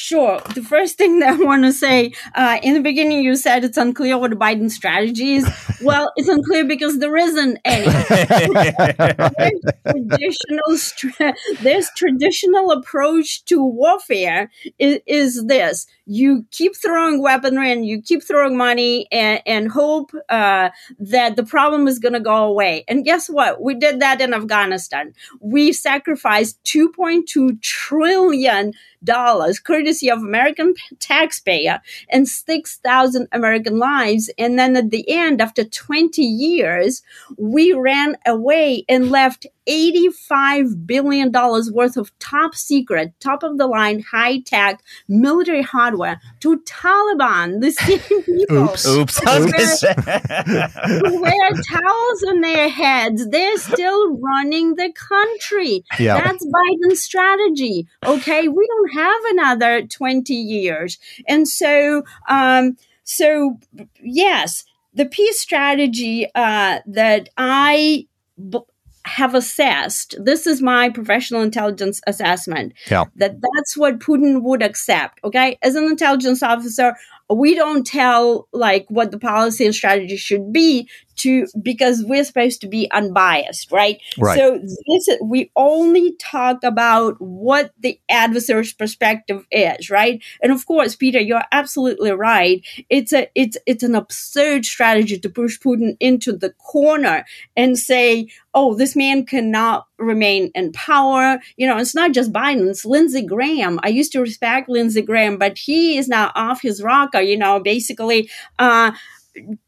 Sure. 0.00 0.40
The 0.54 0.62
first 0.62 0.96
thing 0.96 1.18
that 1.18 1.40
I 1.40 1.44
want 1.44 1.64
to 1.64 1.72
say 1.72 2.12
uh, 2.36 2.58
in 2.62 2.74
the 2.74 2.80
beginning, 2.80 3.24
you 3.24 3.34
said 3.34 3.64
it's 3.64 3.76
unclear 3.76 4.16
what 4.16 4.30
Biden's 4.30 4.76
strategy 4.76 5.34
is. 5.34 5.50
well, 5.82 6.12
it's 6.14 6.28
unclear 6.28 6.64
because 6.64 7.00
there 7.00 7.16
isn't 7.16 7.58
any. 7.64 7.86
there's 9.36 9.60
traditional, 9.84 10.76
stra- 10.76 11.34
this 11.62 11.90
traditional 11.96 12.70
approach 12.70 13.44
to 13.46 13.60
warfare 13.64 14.52
is, 14.78 15.00
is 15.06 15.46
this: 15.46 15.88
you 16.06 16.46
keep 16.52 16.76
throwing 16.76 17.20
weaponry 17.20 17.72
and 17.72 17.84
you 17.84 18.00
keep 18.00 18.22
throwing 18.22 18.56
money 18.56 19.08
and, 19.10 19.42
and 19.46 19.68
hope 19.68 20.12
uh, 20.28 20.70
that 21.00 21.34
the 21.34 21.42
problem 21.42 21.88
is 21.88 21.98
going 21.98 22.14
to 22.14 22.20
go 22.20 22.44
away. 22.44 22.84
And 22.86 23.04
guess 23.04 23.28
what? 23.28 23.60
We 23.60 23.74
did 23.74 23.98
that 23.98 24.20
in 24.20 24.32
Afghanistan. 24.32 25.12
We 25.40 25.72
sacrificed 25.72 26.62
2.2 26.62 27.60
trillion 27.62 28.74
dollars 29.04 29.58
courtesy 29.88 30.10
of 30.10 30.18
American 30.18 30.74
taxpayer 30.98 31.80
and 32.10 32.28
6,000 32.28 33.26
American 33.32 33.78
lives. 33.78 34.30
And 34.38 34.58
then 34.58 34.76
at 34.76 34.90
the 34.90 35.08
end, 35.08 35.40
after 35.40 35.64
20 35.64 36.20
years, 36.20 37.02
we 37.38 37.72
ran 37.72 38.16
away 38.26 38.84
and 38.88 39.10
left 39.10 39.46
$85 39.68 40.86
billion 40.86 41.30
worth 41.32 41.96
of 41.96 42.16
top 42.18 42.54
secret, 42.54 43.12
top 43.20 43.42
of 43.42 43.58
the 43.58 43.66
line, 43.66 44.00
high 44.00 44.40
tech 44.40 44.82
military 45.08 45.62
hardware 45.62 46.20
to 46.40 46.58
Taliban, 46.60 47.60
the 47.60 47.70
same 47.72 47.98
people 48.24 48.56
Oops. 48.70 48.86
Oops. 48.86 49.26
I 49.26 49.38
was 49.38 49.46
Oops. 49.46 49.52
gonna 49.52 50.70
say- 50.72 50.98
who 51.08 51.20
wear 51.22 51.50
towels 51.70 52.22
on 52.28 52.40
their 52.40 52.68
heads. 52.68 53.28
They're 53.28 53.58
still 53.58 54.16
running 54.16 54.74
the 54.76 54.92
country. 54.92 55.84
Yeah. 55.98 56.20
That's 56.22 56.44
Biden's 56.46 57.02
strategy. 57.02 57.86
Okay. 58.04 58.48
We 58.48 58.66
don't 58.66 58.92
have 58.94 59.20
another 59.30 59.86
20 59.86 60.32
years. 60.34 60.98
And 61.26 61.46
so, 61.48 62.02
um, 62.28 62.76
so 63.04 63.58
yes, 64.02 64.64
the 64.94 65.06
peace 65.06 65.40
strategy, 65.40 66.26
uh, 66.34 66.80
that 66.86 67.28
I, 67.36 68.06
b- 68.50 68.58
have 69.08 69.34
assessed 69.34 70.14
this 70.22 70.46
is 70.46 70.60
my 70.62 70.88
professional 70.90 71.42
intelligence 71.42 72.00
assessment 72.06 72.72
Yeah. 72.90 73.04
that 73.16 73.36
that's 73.40 73.76
what 73.76 73.98
putin 73.98 74.42
would 74.42 74.62
accept 74.62 75.20
okay 75.24 75.58
as 75.62 75.74
an 75.74 75.84
intelligence 75.84 76.42
officer 76.42 76.94
we 77.30 77.54
don't 77.54 77.86
tell 77.86 78.48
like 78.52 78.86
what 78.88 79.10
the 79.10 79.18
policy 79.18 79.66
and 79.66 79.74
strategy 79.74 80.16
should 80.16 80.52
be 80.52 80.88
to 81.16 81.46
because 81.60 82.04
we're 82.06 82.24
supposed 82.24 82.60
to 82.60 82.68
be 82.68 82.90
unbiased 82.92 83.70
right? 83.72 84.00
Right. 84.16 84.38
so 84.38 84.58
this 84.58 85.18
we 85.22 85.50
only 85.56 86.14
talk 86.16 86.62
about 86.62 87.20
what 87.20 87.72
the 87.78 88.00
adversary's 88.08 88.72
perspective 88.72 89.44
is 89.50 89.90
right? 89.90 90.22
And 90.42 90.52
of 90.52 90.64
course 90.66 90.94
peter 90.94 91.20
you're 91.20 91.42
absolutely 91.52 92.12
right. 92.12 92.64
It's 92.88 93.12
a 93.12 93.28
it's 93.34 93.56
it's 93.66 93.82
an 93.82 93.94
absurd 93.94 94.64
strategy 94.64 95.18
to 95.18 95.28
push 95.28 95.58
putin 95.58 95.96
into 96.00 96.32
the 96.32 96.50
corner 96.50 97.24
and 97.56 97.78
say 97.78 98.28
oh 98.54 98.74
this 98.74 98.94
man 98.96 99.26
cannot 99.26 99.87
remain 99.98 100.50
in 100.54 100.72
power. 100.72 101.40
You 101.56 101.66
know 101.66 101.78
it's 101.78 101.94
not 101.94 102.12
just 102.12 102.32
biden 102.32 102.68
it's 102.68 102.84
lindsey 102.84 103.22
graham. 103.22 103.78
I 103.82 103.88
used 103.88 104.12
to 104.12 104.20
respect 104.20 104.68
lindsey 104.68 105.02
graham 105.02 105.38
but 105.38 105.58
he 105.58 105.98
is 105.98 106.08
now 106.08 106.32
off 106.34 106.62
his 106.62 106.82
rocker 106.82 107.20
you 107.20 107.36
know 107.36 107.60
basically 107.60 108.30
uh 108.58 108.92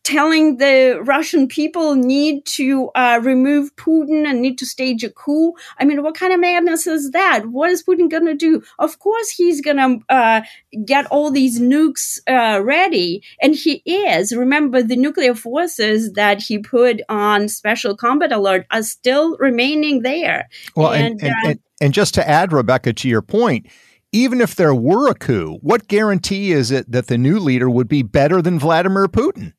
telling 0.02 0.56
the 0.56 1.00
Russian 1.04 1.46
people 1.46 1.94
need 1.94 2.44
to 2.46 2.88
uh, 2.94 3.20
remove 3.22 3.76
Putin 3.76 4.26
and 4.26 4.40
need 4.40 4.58
to 4.58 4.66
stage 4.66 5.04
a 5.04 5.10
coup. 5.10 5.52
I 5.78 5.84
mean, 5.84 6.02
what 6.02 6.16
kind 6.16 6.32
of 6.32 6.40
madness 6.40 6.86
is 6.86 7.10
that? 7.10 7.46
What 7.46 7.70
is 7.70 7.84
Putin 7.84 8.10
going 8.10 8.26
to 8.26 8.34
do? 8.34 8.62
Of 8.78 8.98
course, 8.98 9.28
he's 9.30 9.60
going 9.60 9.76
to 9.76 9.98
uh, 10.08 10.40
get 10.84 11.06
all 11.06 11.30
these 11.30 11.60
nukes 11.60 12.18
uh, 12.26 12.62
ready, 12.62 13.22
and 13.42 13.54
he 13.54 13.82
is. 13.84 14.34
Remember, 14.34 14.82
the 14.82 14.96
nuclear 14.96 15.34
forces 15.34 16.12
that 16.14 16.40
he 16.40 16.58
put 16.58 17.02
on 17.08 17.48
special 17.48 17.94
combat 17.96 18.32
alert 18.32 18.66
are 18.70 18.82
still 18.82 19.36
remaining 19.38 20.02
there. 20.02 20.48
Well, 20.74 20.92
and, 20.92 21.10
And, 21.10 21.22
and, 21.22 21.30
uh, 21.30 21.48
and, 21.50 21.60
and 21.80 21.94
just 21.94 22.14
to 22.14 22.28
add, 22.28 22.52
Rebekah, 22.52 22.92
to 22.94 23.08
your 23.08 23.22
point, 23.22 23.66
even 24.12 24.40
if 24.40 24.54
there 24.56 24.74
were 24.74 25.08
a 25.08 25.14
coup, 25.14 25.58
what 25.62 25.88
guarantee 25.88 26.52
is 26.52 26.70
it 26.70 26.90
that 26.90 27.06
the 27.06 27.18
new 27.18 27.38
leader 27.38 27.68
would 27.70 27.88
be 27.88 28.02
better 28.02 28.42
than 28.42 28.58
Vladimir 28.58 29.06
Putin? 29.06 29.52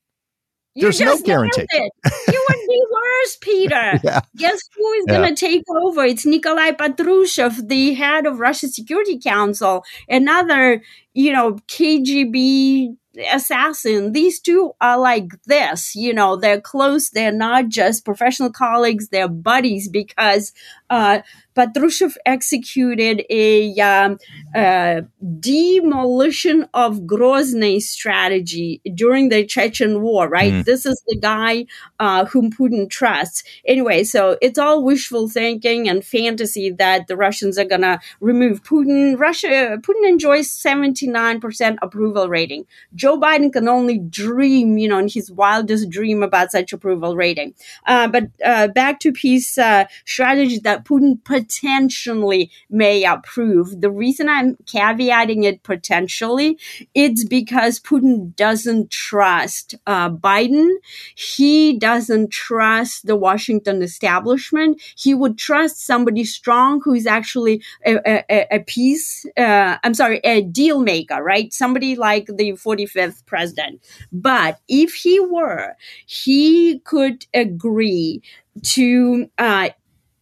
You 0.74 0.84
There's 0.84 1.02
no 1.02 1.18
guarantee. 1.20 1.66
You 1.74 2.46
would 2.50 2.60
be 2.68 2.84
worse, 2.92 3.38
Peter. 3.42 4.00
Yeah. 4.04 4.22
Guess 4.38 4.62
who 4.76 4.92
is 4.94 5.06
Yeah. 5.08 5.18
going 5.18 5.36
to 5.36 5.46
take 5.46 5.64
over? 5.70 6.06
It's 6.06 6.26
Nikolai 6.26 6.72
Patrushev, 6.72 7.68
the 7.68 7.94
head 7.94 8.26
of 8.26 8.40
Russia's 8.40 8.74
Security 8.76 9.20
Council, 9.20 9.84
another, 10.08 10.82
you 11.14 11.34
know, 11.34 11.56
KGB 11.68 12.96
assassin. 13.34 14.14
These 14.14 14.40
two 14.40 14.72
are 14.80 14.98
like 14.98 15.32
this, 15.46 15.94
you 15.94 16.14
know, 16.14 16.38
they're 16.38 16.62
close. 16.62 17.10
They're 17.10 17.34
not 17.34 17.68
just 17.68 18.06
professional 18.06 18.50
colleagues, 18.52 19.10
they're 19.10 19.28
buddies 19.28 19.90
because 19.90 20.54
uh, 20.90 21.20
Patrushev 21.56 22.16
executed 22.26 23.26
a 23.30 23.78
um, 23.80 24.18
uh, 24.56 25.02
demolition 25.40 26.68
of 26.74 27.02
Grozny 27.02 27.82
strategy 27.82 28.82
during 28.94 29.30
the 29.30 29.46
Chechen 29.46 30.02
War, 30.02 30.30
right? 30.30 30.54
Mm. 30.54 30.66
This 30.66 30.86
is 30.86 31.02
the 31.08 31.18
guy 31.20 31.66
uh, 32.00 32.26
whom 32.26 32.52
Putin 32.52 32.90
trusts. 32.90 33.44
Anyway, 33.66 34.04
so 34.04 34.38
it's 34.42 34.58
all 34.58 34.84
wishful 34.84 35.28
thinking 35.28 35.90
and 35.90 36.06
fantasy 36.06 36.70
that 36.72 37.08
the 37.08 37.18
Russians 37.18 37.58
are 37.58 37.66
going 37.66 37.82
to 37.82 38.00
remove 38.20 38.64
Putin. 38.64 39.20
Russia, 39.20 39.78
Putin 39.82 40.08
enjoys 40.08 40.48
79% 40.50 41.78
approval 41.82 42.30
rating. 42.30 42.66
Joe 42.96 43.20
Biden 43.20 43.52
can 43.52 43.68
only 43.68 43.98
dream, 43.98 44.78
you 44.78 44.88
know, 44.88 45.00
in 45.00 45.10
his 45.10 45.32
wildest 45.32 45.90
dream 45.90 46.24
about 46.24 46.52
such 46.52 46.74
approval 46.74 47.16
rating. 47.16 47.54
Uh, 47.86 48.08
but 48.08 48.24
uh, 48.46 48.68
back 48.70 49.00
to 49.02 49.12
peace 49.12 49.58
uh, 49.58 49.86
strategy 50.06 50.60
that 50.60 50.86
Putin 50.86 51.22
potentially 51.42 52.52
may 52.70 53.04
approve. 53.04 53.82
The 53.82 53.92
reason 53.92 54.30
I'm 54.30 54.56
caveating 54.66 55.44
it 55.44 55.64
potentially, 55.64 56.58
it's 56.94 57.24
because 57.24 57.80
Putin 57.80 58.36
doesn't 58.36 58.92
trust 58.92 59.76
uh, 59.88 60.10
Biden. 60.10 60.76
He 61.16 61.78
doesn't 61.78 62.32
trust 62.32 63.08
the 63.08 63.16
Washington 63.16 63.82
establishment. 63.82 64.82
He 64.96 65.14
would 65.14 65.38
trust 65.38 65.86
somebody 65.86 66.24
strong 66.26 66.82
who's 66.84 67.08
actually 67.08 67.64
a, 67.86 67.98
a, 68.06 68.48
a 68.56 68.60
peace, 68.60 69.26
uh, 69.38 69.78
I'm 69.84 69.94
sorry, 69.94 70.20
a 70.24 70.42
deal 70.42 70.82
maker, 70.82 71.24
right? 71.24 71.52
Somebody 71.52 71.96
like 71.96 72.28
the 72.28 72.52
45th 72.54 73.26
president. 73.26 73.82
But 74.12 74.60
if 74.68 74.94
he 74.94 75.20
were, 75.20 75.76
he 76.06 76.80
could 76.80 77.26
agree 77.34 78.22
to 78.64 79.30
uh, 79.38 79.70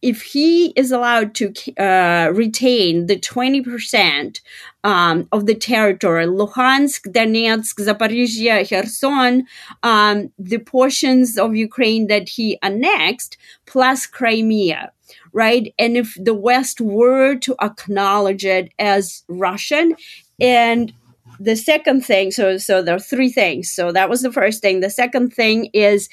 if 0.02 0.22
he 0.22 0.68
is 0.76 0.92
allowed 0.92 1.34
to 1.34 1.52
uh, 1.78 2.30
retain 2.32 3.06
the 3.06 3.18
20% 3.18 4.40
um, 4.82 5.28
of 5.32 5.46
the 5.46 5.54
territory, 5.54 6.26
Luhansk, 6.26 7.12
Donetsk, 7.12 7.74
Zaporizhia, 7.84 8.68
Kherson, 8.68 9.46
um, 9.82 10.32
the 10.38 10.58
portions 10.58 11.36
of 11.36 11.54
Ukraine 11.54 12.06
that 12.06 12.30
he 12.30 12.58
annexed, 12.62 13.36
plus 13.66 14.06
Crimea, 14.06 14.92
right? 15.32 15.74
And 15.78 15.96
if 15.96 16.16
the 16.18 16.34
West 16.34 16.80
were 16.80 17.36
to 17.36 17.54
acknowledge 17.60 18.44
it 18.44 18.72
as 18.78 19.24
Russian, 19.28 19.96
and 20.40 20.92
the 21.38 21.56
second 21.56 22.02
thing, 22.04 22.30
so 22.30 22.58
so 22.58 22.82
there 22.82 22.96
are 22.96 23.00
three 23.00 23.30
things. 23.30 23.70
So 23.70 23.92
that 23.92 24.10
was 24.10 24.22
the 24.22 24.32
first 24.32 24.60
thing. 24.60 24.80
The 24.80 24.90
second 24.90 25.32
thing 25.32 25.70
is 25.72 26.08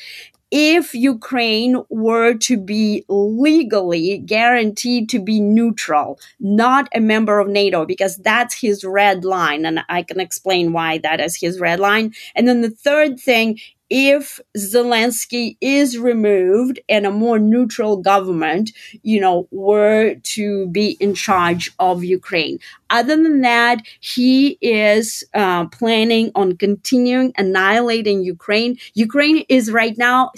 if 0.52 0.94
Ukraine 0.94 1.84
were 1.90 2.34
to 2.36 2.58
be 2.58 3.04
legally 3.10 4.20
guaranteed 4.20 5.10
to 5.10 5.20
be 5.20 5.40
neutral, 5.40 6.20
not 6.40 6.88
a 6.94 7.00
member 7.00 7.40
of 7.40 7.48
NATO, 7.48 7.86
because 7.86 8.18
that's 8.18 8.60
his 8.60 8.84
red 8.84 9.26
line. 9.26 9.66
And 9.66 9.82
I 9.90 10.04
can 10.04 10.20
explain 10.20 10.74
why 10.74 11.00
that 11.00 11.20
is 11.20 11.36
his 11.36 11.60
red 11.60 11.80
line. 11.80 12.14
And 12.36 12.48
then 12.48 12.62
the 12.62 12.70
third 12.70 13.20
thing 13.20 13.60
if 13.90 14.40
Zelensky 14.58 15.58
is 15.62 15.98
removed 15.98 16.80
and 16.90 17.06
a 17.06 17.12
more 17.12 17.40
neutral 17.40 17.98
government, 17.98 18.72
you 19.04 19.20
know, 19.20 19.48
were 19.52 20.16
to 20.16 20.68
be 20.68 20.98
in 21.00 21.14
charge 21.14 21.72
of 21.80 22.04
Ukraine. 22.04 22.60
Other 22.90 23.16
than 23.16 23.42
that, 23.42 23.82
he 24.00 24.58
is 24.62 25.24
uh, 25.34 25.68
planning 25.68 26.32
on 26.36 26.58
continuing 26.58 27.34
annihilating 27.38 28.24
Ukraine. 28.24 28.78
Ukraine 28.94 29.46
is 29.50 29.72
right 29.72 29.98
now 29.98 30.32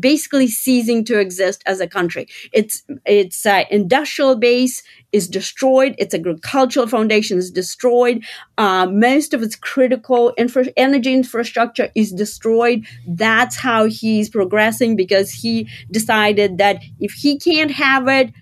basically 0.00 0.48
ceasing 0.48 1.04
to 1.04 1.18
exist 1.18 1.62
as 1.66 1.80
a 1.80 1.86
country. 1.86 2.26
Its 2.52 2.82
its 3.04 3.44
uh, 3.44 3.64
industrial 3.70 4.36
base 4.36 4.82
is 5.12 5.28
destroyed. 5.28 5.94
Its 5.98 6.14
agricultural 6.14 6.86
foundation 6.86 7.38
is 7.38 7.50
destroyed. 7.50 8.24
Uh, 8.58 8.86
most 8.86 9.34
of 9.34 9.42
its 9.42 9.56
critical 9.56 10.32
infra- 10.36 10.72
energy 10.76 11.12
infrastructure 11.12 11.90
is 11.94 12.12
destroyed. 12.12 12.86
That's 13.06 13.56
how 13.56 13.86
he's 13.86 14.28
progressing 14.28 14.96
because 14.96 15.30
he 15.30 15.68
decided 15.90 16.58
that 16.58 16.82
if 17.00 17.12
he 17.12 17.38
can't 17.38 17.70
have 17.70 18.08
it, 18.08 18.32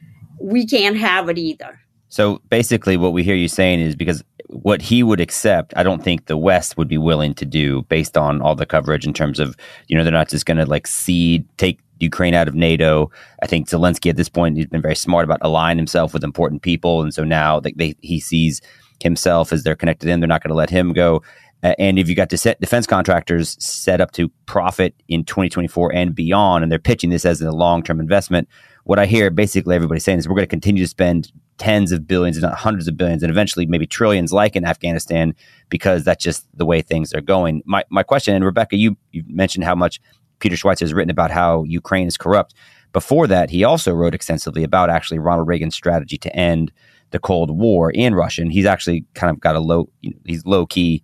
we 0.40 0.66
can't 0.66 0.96
have 0.96 1.28
it 1.28 1.38
either. 1.38 1.78
So 2.09 2.42
basically, 2.50 2.98
what 2.98 3.14
we 3.14 3.22
hear 3.22 3.35
you 3.35 3.48
saying 3.48 3.81
is 3.81 3.96
because 3.96 4.22
what 4.53 4.83
he 4.83 5.03
would 5.03 5.21
accept, 5.21 5.73
I 5.77 5.83
don't 5.83 6.03
think 6.03 6.27
the 6.27 6.37
West 6.37 6.77
would 6.77 6.88
be 6.88 6.99
willing 6.99 7.35
to 7.35 7.45
do 7.45 7.83
based 7.83 8.17
on 8.17 8.41
all 8.43 8.55
the 8.55 8.67
coverage 8.67 9.07
in 9.07 9.12
terms 9.12 9.41
of, 9.41 9.57
you 9.88 9.97
know, 9.97 10.05
they're 10.05 10.12
not 10.12 10.29
just 10.29 10.47
going 10.47 10.59
to 10.59 10.67
like 10.67 10.87
cede, 10.87 11.47
take 11.57 11.81
Ukraine 12.01 12.35
out 12.35 12.49
of 12.49 12.55
NATO. 12.55 13.11
I 13.43 13.47
think 13.47 13.69
Zelensky 13.69 14.11
at 14.11 14.17
this 14.17 14.29
point, 14.29 14.57
he's 14.57 14.67
been 14.67 14.83
very 14.83 14.97
smart 14.97 15.25
about 15.25 15.38
aligning 15.43 15.79
himself 15.79 16.12
with 16.12 16.25
important 16.25 16.62
people. 16.62 17.03
And 17.03 17.15
so 17.15 17.25
now 17.25 17.61
they, 17.61 17.73
they, 17.73 17.95
he 18.01 18.21
sees 18.21 18.61
himself 19.01 19.53
as 19.53 19.62
they're 19.62 19.77
connected 19.77 20.09
in, 20.09 20.21
they're 20.21 20.29
not 20.29 20.43
going 20.43 20.51
to 20.51 20.57
let 20.57 20.71
him 20.71 20.93
go. 20.93 21.23
And 21.62 21.97
if 21.97 22.09
you 22.09 22.17
got 22.17 22.29
defense 22.29 22.87
contractors 22.88 23.57
set 23.65 24.01
up 24.01 24.11
to 24.12 24.29
profit 24.47 24.95
in 25.07 25.25
2024 25.25 25.95
and 25.95 26.12
beyond, 26.12 26.65
and 26.65 26.73
they're 26.73 26.81
pitching 26.81 27.11
this 27.11 27.25
as 27.25 27.41
a 27.41 27.53
long 27.53 27.85
term 27.85 28.01
investment, 28.01 28.49
what 28.85 28.99
I 28.99 29.07
hear 29.07 29.31
basically 29.31 29.77
everybody 29.77 30.01
saying 30.01 30.19
is 30.19 30.29
we're 30.29 30.35
going 30.35 30.43
to 30.43 30.49
continue 30.49 30.83
to 30.83 30.88
spend 30.88 31.31
tens 31.62 31.92
of 31.92 32.09
billions, 32.09 32.37
and 32.37 32.42
not 32.42 32.55
hundreds 32.55 32.88
of 32.88 32.96
billions, 32.96 33.22
and 33.22 33.31
eventually 33.31 33.66
maybe 33.66 33.87
trillions, 33.87 34.33
like 34.33 34.57
in 34.57 34.64
Afghanistan, 34.64 35.35
because 35.68 36.03
that's 36.05 36.25
just 36.25 36.46
the 36.57 36.66
way 36.66 36.83
things 36.83 37.14
are 37.14 37.20
going. 37.20 37.62
My 37.64 37.85
my 37.88 38.03
question, 38.03 38.35
and 38.35 38.44
Rebekah, 38.44 38.77
you 38.77 38.96
you 39.12 39.22
mentioned 39.29 39.64
how 39.64 39.77
much 39.77 40.01
Peter 40.40 40.57
Schweizer 40.57 40.81
has 40.81 40.92
written 40.92 41.11
about 41.11 41.31
how 41.31 41.62
Ukraine 41.64 42.09
is 42.09 42.16
corrupt. 42.16 42.55
Before 42.92 43.27
that, 43.29 43.48
he 43.48 43.64
also 43.64 43.92
wrote 43.92 44.14
extensively 44.14 44.64
about 44.64 44.90
actually 44.90 45.18
Ronald 45.18 45.48
Reagan's 45.48 45.75
strategy 45.75 46.18
to 46.18 46.37
end 46.37 46.72
the 47.12 47.18
Cold 47.18 47.51
War 47.51 47.90
in 47.92 48.14
Russia. 48.14 48.42
And 48.42 48.53
he's 48.53 48.66
actually 48.66 49.07
kind 49.14 49.31
of 49.31 49.40
got 49.40 49.55
a 49.55 49.61
low, 49.61 49.88
he's 50.27 50.44
low 50.44 50.66
key 50.66 51.03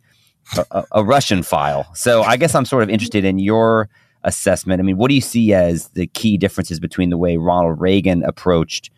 a, 0.71 0.85
a 0.93 1.03
Russophile. 1.03 1.97
So 1.97 2.23
I 2.23 2.37
guess 2.37 2.55
I'm 2.55 2.65
sort 2.65 2.83
of 2.83 2.91
interested 2.91 3.25
in 3.25 3.39
your 3.39 3.89
assessment. 4.25 4.81
I 4.81 4.83
mean, 4.83 4.97
what 4.97 5.09
do 5.09 5.15
you 5.15 5.21
see 5.21 5.55
as 5.55 5.89
the 5.91 6.09
key 6.09 6.37
differences 6.37 6.81
between 6.81 7.11
the 7.11 7.19
way 7.19 7.37
Ronald 7.37 7.81
Reagan 7.81 8.25
approached 8.25 8.91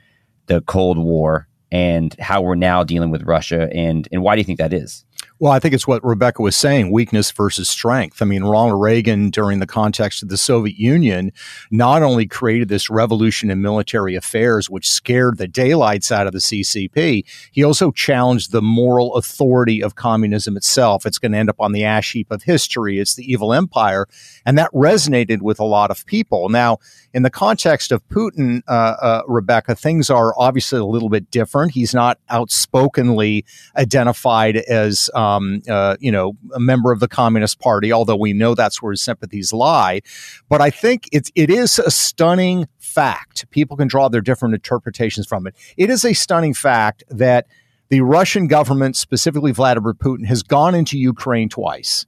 the 0.46 0.62
Cold 0.62 0.99
War 0.99 1.46
and 1.72 2.14
how 2.18 2.40
we're 2.42 2.54
now 2.54 2.85
dealing 2.85 3.11
with 3.11 3.22
Russia, 3.22 3.68
and 3.74 4.09
and 4.12 4.22
why 4.22 4.35
do 4.35 4.40
you 4.40 4.44
think 4.44 4.59
that 4.59 4.72
is? 4.72 5.04
Well, 5.42 5.53
I 5.53 5.59
think 5.59 5.72
it's 5.72 5.87
what 5.87 6.05
Rebekah 6.05 6.42
was 6.42 6.55
saying 6.55 6.92
weakness 6.92 7.31
versus 7.31 7.66
strength. 7.66 8.20
I 8.20 8.26
mean, 8.26 8.44
Ronald 8.44 8.79
Reagan, 8.79 9.31
during 9.31 9.59
the 9.59 9.66
context 9.66 10.22
of 10.22 10.29
the 10.29 10.37
Soviet 10.37 10.76
Union, 10.76 11.33
not 11.70 12.03
only 12.03 12.26
created 12.26 12.68
this 12.68 12.90
revolution 12.90 13.50
in 13.50 13.62
military 13.62 14.14
affairs, 14.14 14.68
which 14.68 14.90
scared 14.90 15.38
the 15.38 15.48
daylights 15.48 16.12
out 16.12 16.26
of 16.26 16.35
the 16.35 16.40
CCP, 16.40 17.24
he 17.53 17.64
also 17.64 17.90
challenged 17.90 18.53
the 18.53 18.61
moral 18.61 19.16
authority 19.16 19.83
of 19.83 19.94
communism 19.94 20.59
itself. 20.59 21.07
It's 21.07 21.16
going 21.16 21.33
to 21.33 21.38
end 21.38 21.48
up 21.48 21.59
on 21.59 21.72
the 21.72 21.85
ash 21.85 22.12
heap 22.12 22.31
of 22.31 22.42
history. 22.42 22.98
It's 22.98 23.14
the 23.14 23.24
evil 23.24 23.55
empire. 23.55 24.07
And 24.44 24.59
that 24.59 24.70
resonated 24.74 25.40
with 25.40 25.59
a 25.59 25.64
lot 25.64 25.90
of 25.90 26.05
people. 26.05 26.50
Now, 26.50 26.81
in 27.14 27.22
the 27.22 27.31
context 27.31 27.92
of 27.92 28.07
Putin, 28.09 28.61
uh, 28.68 28.72
uh, 29.00 29.22
Rebekah, 29.26 29.74
things 29.74 30.11
are 30.11 30.35
obviously 30.37 30.81
a 30.81 30.85
little 30.85 31.09
bit 31.09 31.31
different. 31.31 31.72
He's 31.72 31.94
not 31.94 32.18
outspokenly 32.29 33.46
identified 33.74 34.57
as 34.57 35.09
um, 35.14 35.30
uh, 35.69 35.97
you 36.01 36.11
know, 36.11 36.35
a 36.55 36.61
member 36.61 36.93
of 36.93 37.01
the 37.01 37.09
Communist 37.09 37.61
Party, 37.61 37.93
although 37.93 38.16
we 38.16 38.33
know 38.33 38.55
that's 38.55 38.83
where 38.83 38.93
his 38.93 39.03
sympathies 39.03 39.53
lie. 39.53 40.01
But 40.49 40.61
I 40.61 40.71
think 40.71 41.09
it's 41.12 41.31
it 41.35 41.51
is 41.51 41.79
a 41.79 41.90
stunning 41.90 42.69
fact. 42.79 43.49
People 43.51 43.77
can 43.77 43.88
draw 43.88 44.09
their 44.09 44.21
different 44.21 44.55
interpretations 44.55 45.27
from 45.27 45.47
it. 45.47 45.55
It 45.77 45.90
is 45.90 46.05
a 46.05 46.12
stunning 46.12 46.55
fact 46.55 47.05
that 47.09 47.47
the 47.88 48.01
Russian 48.01 48.47
government, 48.47 48.97
specifically 48.97 49.53
Vladimir 49.53 49.95
Putin, 49.95 50.27
has 50.27 50.43
gone 50.43 50.75
into 50.75 50.99
Ukraine 50.99 51.49
twice. 51.49 52.07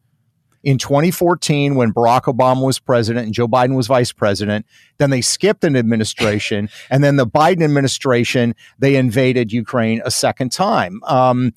In 0.63 0.79
2014, 0.79 1.75
when 1.75 1.93
Barack 1.93 2.23
Obama 2.23 2.65
was 2.65 2.79
president 2.79 3.27
and 3.27 3.35
Joe 3.35 3.49
Biden 3.49 3.75
was 3.75 3.89
vice 3.89 4.13
president, 4.13 4.65
then 4.99 5.11
they 5.11 5.21
skipped 5.21 5.65
an 5.65 5.75
administration, 5.75 6.69
and 6.89 7.03
then 7.03 7.17
the 7.17 7.27
Biden 7.27 7.65
administration 7.65 8.55
they 8.79 8.95
invaded 8.95 9.53
Ukraine 9.53 10.01
a 10.05 10.11
second 10.11 10.53
time. 10.53 11.01
Um, 11.03 11.53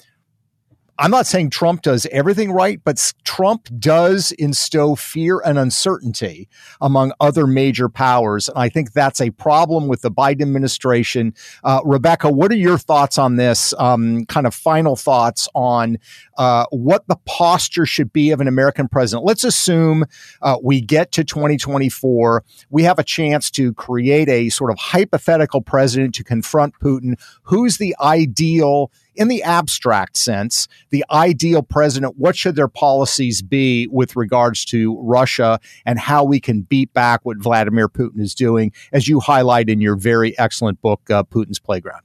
I'm 0.97 1.11
not 1.11 1.27
saying 1.27 1.49
Trump 1.49 1.81
does 1.81 2.05
everything 2.07 2.53
right, 2.53 2.79
but 2.83 3.13
Trump 3.25 3.67
does 3.79 4.31
instill 4.31 4.95
fear 4.95 5.41
and 5.43 5.59
uncertainty 5.59 6.47
among 6.79 7.11
other 7.19 7.45
major 7.45 7.89
powers. 7.89 8.47
And 8.47 8.57
I 8.57 8.69
think 8.69 8.93
that's 8.93 9.19
a 9.19 9.31
problem 9.31 9.89
with 9.89 10.01
the 10.01 10.11
Biden 10.11 10.41
administration. 10.41 11.33
Uh, 11.65 11.81
Rebekah, 11.83 12.31
what 12.31 12.49
are 12.51 12.55
your 12.55 12.77
thoughts 12.77 13.17
on 13.17 13.35
this? 13.35 13.73
Um, 13.77 14.25
kind 14.27 14.47
of 14.47 14.55
final 14.55 14.95
thoughts 14.95 15.49
on 15.53 15.97
uh, 16.37 16.65
what 16.71 17.05
the 17.07 17.17
posture 17.25 17.85
should 17.85 18.13
be 18.13 18.31
of 18.31 18.39
an 18.39 18.47
American 18.47 18.87
president. 18.87 19.25
Let's 19.25 19.43
assume 19.43 20.05
uh, 20.41 20.57
we 20.63 20.79
get 20.79 21.11
to 21.13 21.25
2024. 21.25 22.43
We 22.69 22.83
have 22.83 22.99
a 22.99 23.03
chance 23.03 23.51
to 23.51 23.73
create 23.73 24.29
a 24.29 24.47
sort 24.47 24.71
of 24.71 24.77
hypothetical 24.79 25.61
president 25.61 26.15
to 26.15 26.23
confront 26.23 26.79
Putin. 26.79 27.15
Who's 27.43 27.79
the 27.79 27.95
ideal 27.99 28.91
in 29.15 29.27
the 29.27 29.43
abstract 29.43 30.17
sense, 30.17 30.67
the 30.89 31.05
ideal 31.11 31.61
president, 31.61 32.17
what 32.17 32.35
should 32.35 32.55
their 32.55 32.67
policies 32.67 33.41
be 33.41 33.87
with 33.87 34.15
regards 34.15 34.65
to 34.65 34.99
Russia 35.01 35.59
and 35.85 35.99
how 35.99 36.23
we 36.23 36.39
can 36.39 36.61
beat 36.61 36.93
back 36.93 37.21
what 37.23 37.37
Vladimir 37.37 37.87
Putin 37.87 38.19
is 38.19 38.35
doing, 38.35 38.71
as 38.91 39.07
you 39.07 39.19
highlight 39.19 39.69
in 39.69 39.81
your 39.81 39.95
very 39.95 40.37
excellent 40.37 40.81
book, 40.81 41.09
uh, 41.09 41.23
Putin's 41.23 41.59
Playground? 41.59 42.01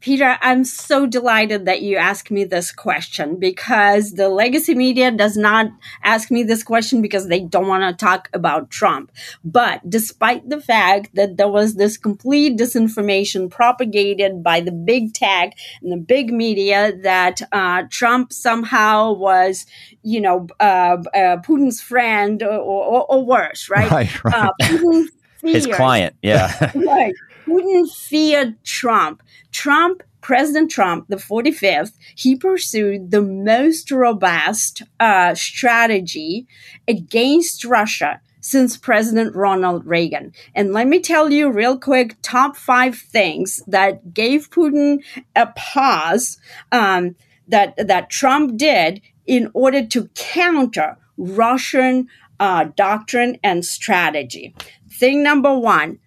Peter, 0.00 0.38
I'm 0.40 0.64
so 0.64 1.06
delighted 1.06 1.66
that 1.66 1.82
you 1.82 1.96
asked 1.96 2.30
me 2.30 2.44
this 2.44 2.70
question 2.70 3.36
because 3.36 4.12
the 4.12 4.28
legacy 4.28 4.74
media 4.74 5.10
does 5.10 5.36
not 5.36 5.66
ask 6.04 6.30
me 6.30 6.44
this 6.44 6.62
question 6.62 7.02
because 7.02 7.26
they 7.26 7.40
don't 7.40 7.66
want 7.66 7.82
to 7.82 8.04
talk 8.04 8.28
about 8.32 8.70
Trump. 8.70 9.10
But 9.44 9.88
despite 9.88 10.48
the 10.48 10.60
fact 10.60 11.14
that 11.14 11.36
there 11.36 11.48
was 11.48 11.74
this 11.74 11.96
complete 11.96 12.56
disinformation 12.56 13.50
propagated 13.50 14.42
by 14.42 14.60
the 14.60 14.72
big 14.72 15.14
tech 15.14 15.54
and 15.82 15.90
the 15.90 15.96
big 15.96 16.32
media 16.32 16.96
that 17.02 17.40
uh, 17.50 17.82
Trump 17.90 18.32
somehow 18.32 19.12
was, 19.12 19.66
you 20.02 20.20
know, 20.20 20.46
uh, 20.60 20.96
uh, 21.14 21.38
Putin's 21.42 21.80
friend 21.80 22.42
or, 22.42 22.58
or, 22.58 23.04
or, 23.04 23.24
worse, 23.24 23.68
right? 23.68 23.90
Right, 23.98 24.24
right. 24.24 24.50
Uh, 24.60 25.02
His 25.42 25.66
client, 25.66 26.14
yeah. 26.22 26.72
right. 26.74 27.14
Putin 27.48 27.90
feared 27.90 28.62
Trump. 28.64 29.22
Trump, 29.52 30.02
President 30.20 30.70
Trump, 30.70 31.06
the 31.08 31.16
45th, 31.16 31.92
he 32.14 32.36
pursued 32.36 33.10
the 33.10 33.22
most 33.22 33.90
robust 33.90 34.82
uh, 35.00 35.34
strategy 35.34 36.46
against 36.86 37.64
Russia 37.64 38.20
since 38.40 38.76
President 38.76 39.34
Ronald 39.34 39.86
Reagan. 39.86 40.32
And 40.54 40.72
let 40.72 40.86
me 40.86 41.00
tell 41.00 41.30
you 41.30 41.50
real 41.50 41.78
quick 41.78 42.16
top 42.22 42.56
five 42.56 42.96
things 42.96 43.62
that 43.66 44.14
gave 44.14 44.50
Putin 44.50 45.02
a 45.34 45.46
pause 45.48 46.38
um, 46.72 47.16
that, 47.48 47.74
that 47.76 48.10
Trump 48.10 48.56
did 48.56 49.00
in 49.26 49.50
order 49.54 49.84
to 49.86 50.08
counter 50.14 50.96
Russian 51.16 52.08
uh, 52.40 52.66
doctrine 52.76 53.38
and 53.42 53.64
strategy. 53.64 54.54
Thing 54.90 55.22
number 55.22 55.56
one 55.58 55.98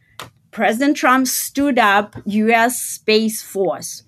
President 0.52 0.98
Trump 0.98 1.28
stood 1.28 1.80
up 1.80 2.16
U.S. 2.26 2.82
Space 2.82 3.42
Force. 3.42 4.04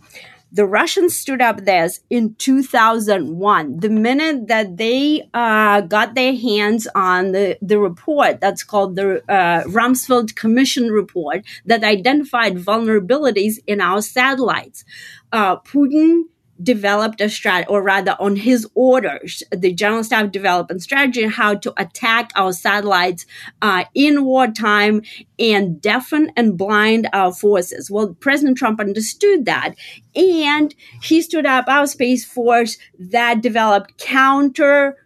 The 0.51 0.67
Russians 0.67 1.15
stood 1.15 1.41
up 1.41 1.65
this 1.65 2.01
in 2.11 2.35
2001. 2.35 3.79
The 3.79 3.89
minute 3.89 4.47
that 4.49 4.77
they 4.77 5.27
uh, 5.33 5.81
got 5.81 6.13
their 6.13 6.35
hands 6.35 6.87
on 6.93 7.31
the, 7.31 7.57
the 7.59 7.79
report 7.79 8.39
that's 8.39 8.63
called 8.63 8.95
the 8.95 9.23
uh, 9.27 9.63
Rumsfeld 9.63 10.35
Commission 10.35 10.89
report 10.89 11.43
that 11.65 11.83
identified 11.83 12.57
vulnerabilities 12.57 13.55
in 13.65 13.81
our 13.81 13.99
satellites, 14.03 14.85
uh, 15.31 15.57
Putin 15.57 16.25
developed 16.61 17.19
a 17.19 17.29
strategy, 17.29 17.67
or 17.67 17.81
rather, 17.81 18.15
on 18.19 18.35
his 18.35 18.67
orders, 18.75 19.43
the 19.51 19.73
general 19.73 20.03
staff 20.03 20.31
developed 20.31 20.71
a 20.71 20.79
strategy 20.79 21.23
on 21.25 21.31
how 21.31 21.55
to 21.55 21.73
attack 21.77 22.31
our 22.35 22.53
satellites 22.53 23.25
uh, 23.61 23.85
in 23.93 24.23
wartime 24.23 25.01
and 25.39 25.81
deafen 25.81 26.31
and 26.35 26.57
blind 26.57 27.09
our 27.11 27.33
forces. 27.33 27.89
Well, 27.89 28.13
President 28.19 28.57
Trump 28.57 28.79
understood 28.79 29.45
that, 29.45 29.73
and 30.15 30.73
he 31.01 31.21
stood 31.21 31.45
up 31.45 31.67
our 31.67 31.87
space 31.87 32.23
force 32.23 32.77
that 32.99 33.41
developed 33.41 33.97
counter 33.97 34.97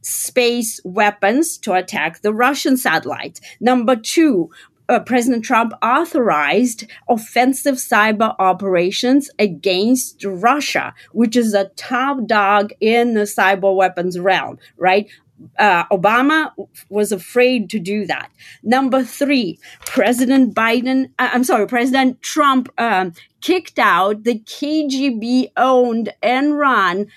space 0.00 0.80
weapons 0.84 1.56
to 1.58 1.72
attack 1.72 2.20
the 2.20 2.32
Russian 2.32 2.76
satellites. 2.76 3.40
Number 3.60 3.96
two, 3.96 4.50
uh, 4.88 5.00
President 5.00 5.44
Trump 5.44 5.72
authorized 5.82 6.86
offensive 7.08 7.76
cyber 7.76 8.34
operations 8.38 9.30
against 9.38 10.24
Russia, 10.24 10.94
which 11.12 11.36
is 11.36 11.54
a 11.54 11.70
top 11.76 12.26
dog 12.26 12.72
in 12.80 13.14
the 13.14 13.22
cyber 13.22 13.74
weapons 13.74 14.18
realm, 14.18 14.58
right? 14.76 15.08
Uh, 15.58 15.84
Obama 15.86 16.52
was 16.88 17.10
afraid 17.10 17.68
to 17.68 17.78
do 17.80 18.06
that. 18.06 18.30
Number 18.62 19.02
three, 19.02 19.58
President 19.84 20.54
Biden, 20.54 21.06
uh, 21.18 21.30
I'm 21.32 21.44
sorry, 21.44 21.66
President 21.66 22.22
Trump 22.22 22.68
um, 22.78 23.14
kicked 23.40 23.78
out 23.78 24.22
the 24.24 24.38
KGB 24.38 25.48
owned 25.56 26.12
and 26.22 26.56
run 26.56 27.08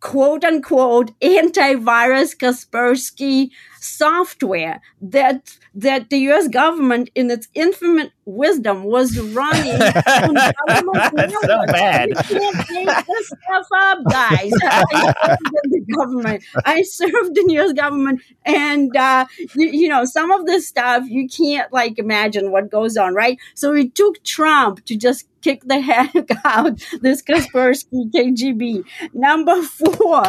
quote 0.00 0.44
unquote 0.44 1.18
antivirus 1.20 2.36
Kaspersky 2.36 3.50
software 3.82 4.80
that 5.00 5.56
that 5.74 6.10
the 6.10 6.18
U.S. 6.18 6.48
government, 6.48 7.10
in 7.14 7.30
its 7.30 7.48
infinite 7.54 8.12
wisdom, 8.24 8.84
was 8.84 9.18
running. 9.18 9.78
That's 9.78 11.34
so 11.42 11.64
bad. 11.66 12.10
You 12.10 12.14
can't 12.14 12.70
make 12.70 13.06
this 13.06 13.26
stuff 13.26 13.66
up, 13.74 13.98
guys. 14.10 14.52
I 14.62 15.02
served 15.02 15.64
in 15.64 15.70
the 15.70 15.94
government. 15.96 16.44
I 16.64 16.82
served 16.82 17.38
in 17.38 17.50
U.S. 17.50 17.72
government, 17.72 18.22
and 18.44 18.94
uh, 18.96 19.26
you, 19.54 19.68
you 19.68 19.88
know 19.88 20.04
some 20.04 20.30
of 20.30 20.46
this 20.46 20.68
stuff 20.68 21.04
you 21.08 21.28
can't 21.28 21.72
like 21.72 21.98
imagine 21.98 22.50
what 22.50 22.70
goes 22.70 22.96
on, 22.96 23.14
right? 23.14 23.38
So 23.54 23.72
it 23.74 23.94
took 23.94 24.22
Trump 24.24 24.84
to 24.86 24.96
just 24.96 25.26
kick 25.42 25.62
the 25.64 25.80
heck 25.80 26.14
out 26.44 26.78
this 27.00 27.22
Kaspersky 27.22 28.10
KGB. 28.10 28.84
Number 29.12 29.62
four, 29.62 30.22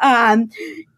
um, 0.00 0.50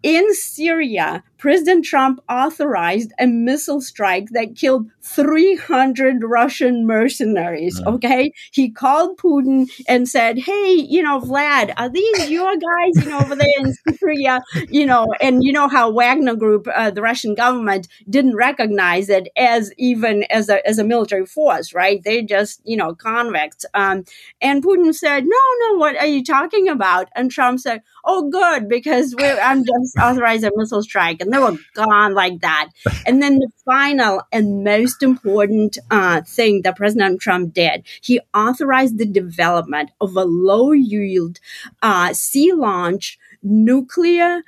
in 0.02 0.34
Syria, 0.34 1.24
President 1.42 1.84
Trump 1.84 2.22
authorized 2.28 3.12
a 3.18 3.26
missile 3.26 3.80
strike 3.80 4.28
that 4.30 4.54
killed 4.54 4.88
300 5.00 6.22
Russian 6.22 6.86
mercenaries. 6.86 7.80
Mm. 7.80 7.94
Okay. 7.94 8.32
He 8.52 8.70
called 8.70 9.18
Putin 9.18 9.68
and 9.88 10.08
said, 10.08 10.38
Hey, 10.38 10.74
you 10.74 11.02
know, 11.02 11.20
Vlad, 11.20 11.72
are 11.76 11.88
these 11.88 12.30
your 12.30 12.54
guys, 12.54 13.04
you 13.04 13.10
know, 13.10 13.18
over 13.18 13.34
there 13.34 13.48
in 13.58 13.74
Syria? 13.96 14.40
You 14.68 14.86
know, 14.86 15.08
and 15.20 15.42
you 15.42 15.52
know 15.52 15.68
how 15.68 15.90
Wagner 15.90 16.36
Group, 16.36 16.68
uh, 16.72 16.90
the 16.90 17.02
Russian 17.02 17.34
government 17.34 17.88
didn't 18.08 18.36
recognize 18.36 19.08
it 19.08 19.28
as 19.36 19.72
even 19.76 20.22
as 20.24 20.48
a, 20.48 20.66
as 20.66 20.78
a 20.78 20.84
military 20.84 21.26
force, 21.26 21.74
right? 21.74 22.02
They 22.02 22.22
just, 22.22 22.60
you 22.64 22.76
know, 22.76 22.94
convicts. 22.94 23.66
Um, 23.74 24.04
and 24.40 24.62
Putin 24.62 24.94
said, 24.94 25.24
No, 25.24 25.38
no, 25.60 25.78
what 25.78 25.96
are 25.96 26.06
you 26.06 26.22
talking 26.22 26.68
about? 26.68 27.08
And 27.16 27.30
Trump 27.30 27.58
said, 27.58 27.82
Oh, 28.04 28.30
good, 28.30 28.68
because 28.68 29.14
I'm 29.20 29.64
just 29.64 29.96
authorized 30.00 30.44
a 30.44 30.52
missile 30.54 30.82
strike. 30.82 31.20
And 31.20 31.31
they 31.32 31.38
were 31.38 31.56
gone 31.74 32.14
like 32.14 32.40
that. 32.40 32.68
And 33.06 33.22
then 33.22 33.36
the 33.36 33.50
final 33.64 34.22
and 34.32 34.64
most 34.64 35.02
important 35.02 35.78
uh, 35.90 36.22
thing 36.22 36.62
that 36.62 36.76
President 36.76 37.20
Trump 37.20 37.54
did, 37.54 37.84
he 38.00 38.20
authorized 38.34 38.98
the 38.98 39.06
development 39.06 39.90
of 40.00 40.16
a 40.16 40.24
low 40.24 40.72
yield 40.72 41.40
uh, 41.82 42.12
sea 42.12 42.52
launch 42.52 43.18
nuclear 43.42 44.42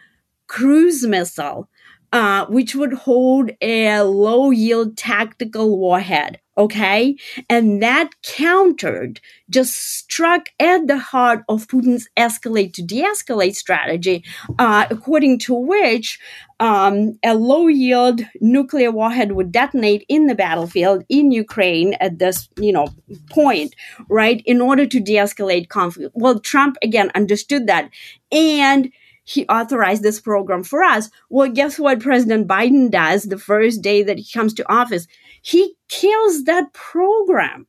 cruise 0.47 1.07
missile. 1.07 1.69
Uh, 2.15 2.47
which 2.47 2.77
would 2.77 2.93
hold 2.93 3.51
a 3.61 4.01
low 4.03 4.53
yield 4.53 4.97
tactical 4.97 5.77
warhead. 5.77 6.39
Okay. 6.57 7.17
And 7.51 7.83
that 7.83 8.11
countered, 8.23 9.21
just 9.51 9.75
struck 9.75 10.47
at 10.61 10.87
the 10.87 10.99
heart 10.99 11.43
of 11.49 11.67
Putin's 11.67 12.09
escalate 12.17 12.73
to 12.75 12.83
de 12.83 13.03
escalate 13.03 13.57
strategy, 13.57 14.23
uh, 14.61 14.87
according 14.91 15.41
to 15.41 15.55
which 15.55 16.21
um, 16.61 17.19
a 17.25 17.35
low 17.35 17.67
yield 17.67 18.21
nuclear 18.41 18.93
warhead 18.93 19.33
would 19.33 19.51
detonate 19.51 20.05
in 20.09 20.29
the 20.29 20.37
battlefield 20.37 21.03
in 21.09 21.33
Ukraine 21.33 21.95
at 21.95 22.21
this, 22.21 22.49
you 22.57 22.73
know, 22.73 22.87
point, 23.31 23.75
right, 24.09 24.41
in 24.47 24.61
order 24.61 24.87
to 24.87 25.01
de 25.01 25.15
escalate 25.15 25.69
conflict. 25.69 26.13
Well, 26.15 26.39
Trump 26.39 26.77
again 26.81 27.11
understood 27.17 27.67
that. 27.67 27.91
And 28.31 28.93
he 29.25 29.47
authorized 29.47 30.03
this 30.03 30.21
program 30.21 30.63
for 30.63 30.83
us. 30.83 31.11
Well, 31.31 31.51
guess 31.51 31.79
what 31.79 32.01
President 32.01 32.47
Biden 32.47 32.91
does 32.91 33.25
the 33.25 33.39
first 33.39 33.83
day 33.83 34.03
that 34.03 34.19
he 34.19 34.27
comes 34.33 34.55
to 34.55 34.73
office? 34.73 35.07
He 35.43 35.75
kills 35.89 36.45
that 36.45 36.73
program. 36.73 37.67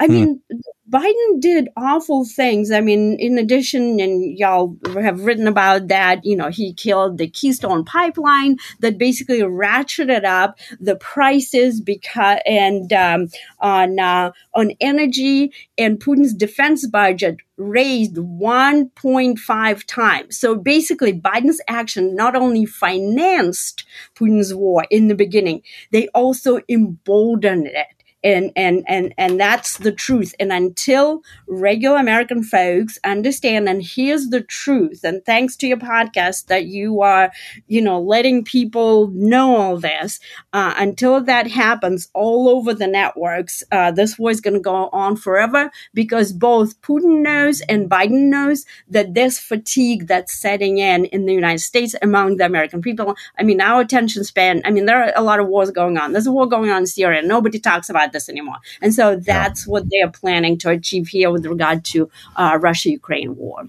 I 0.00 0.06
hmm. 0.06 0.12
mean, 0.12 0.42
Biden 0.90 1.40
did 1.40 1.68
awful 1.76 2.24
things. 2.24 2.70
I 2.70 2.80
mean, 2.80 3.16
in 3.18 3.38
addition, 3.38 3.98
and 4.00 4.38
y'all 4.38 4.76
have 4.94 5.24
written 5.24 5.46
about 5.46 5.88
that, 5.88 6.24
you 6.24 6.36
know, 6.36 6.50
he 6.50 6.74
killed 6.74 7.16
the 7.16 7.26
Keystone 7.26 7.84
pipeline 7.84 8.58
that 8.80 8.98
basically 8.98 9.40
ratcheted 9.40 10.24
up 10.24 10.58
the 10.78 10.96
prices 10.96 11.80
because, 11.80 12.38
and, 12.44 12.92
um, 12.92 13.28
on, 13.60 13.98
uh, 13.98 14.32
on 14.54 14.72
energy 14.80 15.52
and 15.78 15.98
Putin's 15.98 16.34
defense 16.34 16.86
budget 16.86 17.38
raised 17.56 18.16
1.5 18.16 19.84
times. 19.86 20.38
So 20.38 20.54
basically, 20.54 21.18
Biden's 21.18 21.60
action 21.66 22.14
not 22.14 22.36
only 22.36 22.66
financed 22.66 23.84
Putin's 24.14 24.54
war 24.54 24.86
in 24.90 25.08
the 25.08 25.14
beginning, 25.14 25.62
they 25.92 26.08
also 26.08 26.60
emboldened 26.68 27.68
it 27.68 27.86
and 28.24 28.50
and 28.56 28.84
and 28.88 29.14
and 29.18 29.38
that's 29.38 29.78
the 29.78 29.92
truth. 29.92 30.34
And 30.40 30.52
until 30.52 31.22
regular 31.46 31.98
american 31.98 32.42
folks 32.42 32.98
understand 33.04 33.68
and 33.68 33.82
here's 33.82 34.28
the 34.28 34.40
truth 34.40 35.04
and 35.04 35.24
thanks 35.24 35.56
to 35.56 35.66
your 35.66 35.76
podcast 35.76 36.46
that 36.46 36.66
you 36.66 37.02
are 37.02 37.30
you 37.66 37.80
know 37.80 38.00
letting 38.00 38.44
people 38.44 39.08
know 39.08 39.56
all 39.56 39.76
this 39.78 40.20
uh, 40.52 40.74
until 40.76 41.20
that 41.20 41.46
happens 41.46 42.08
all 42.14 42.48
over 42.48 42.72
the 42.72 42.86
networks 42.86 43.62
uh, 43.72 43.90
this 43.90 44.18
war 44.18 44.30
is 44.30 44.40
going 44.40 44.54
to 44.54 44.60
go 44.60 44.88
on 44.92 45.16
forever 45.16 45.70
because 45.92 46.32
both 46.32 46.80
putin 46.80 47.22
knows 47.22 47.60
and 47.62 47.90
biden 47.90 48.28
knows 48.28 48.64
that 48.88 49.14
there's 49.14 49.38
fatigue 49.38 50.06
that's 50.06 50.32
setting 50.32 50.78
in 50.78 51.04
in 51.06 51.26
the 51.26 51.34
united 51.34 51.60
states 51.60 51.94
among 52.02 52.36
the 52.36 52.44
american 52.44 52.80
people. 52.80 53.14
I 53.38 53.42
mean 53.42 53.60
our 53.60 53.80
attention 53.80 54.24
span 54.24 54.62
i 54.64 54.70
mean 54.70 54.86
there 54.86 55.02
are 55.02 55.12
a 55.14 55.22
lot 55.22 55.40
of 55.40 55.48
wars 55.48 55.70
going 55.70 55.98
on. 55.98 56.12
There's 56.12 56.26
a 56.26 56.32
war 56.32 56.46
going 56.46 56.70
on 56.70 56.78
in 56.78 56.86
syria. 56.86 57.22
Nobody 57.22 57.58
talks 57.58 57.90
about 57.90 58.12
this 58.14 58.30
anymore 58.30 58.56
and 58.80 58.94
so 58.94 59.16
that's 59.16 59.66
yeah. 59.66 59.70
what 59.70 59.90
they 59.90 60.00
are 60.00 60.10
planning 60.10 60.56
to 60.56 60.70
achieve 60.70 61.08
here 61.08 61.30
with 61.30 61.44
regard 61.44 61.84
to 61.84 62.08
uh, 62.36 62.58
russia 62.60 62.90
ukraine 62.90 63.36
war 63.36 63.68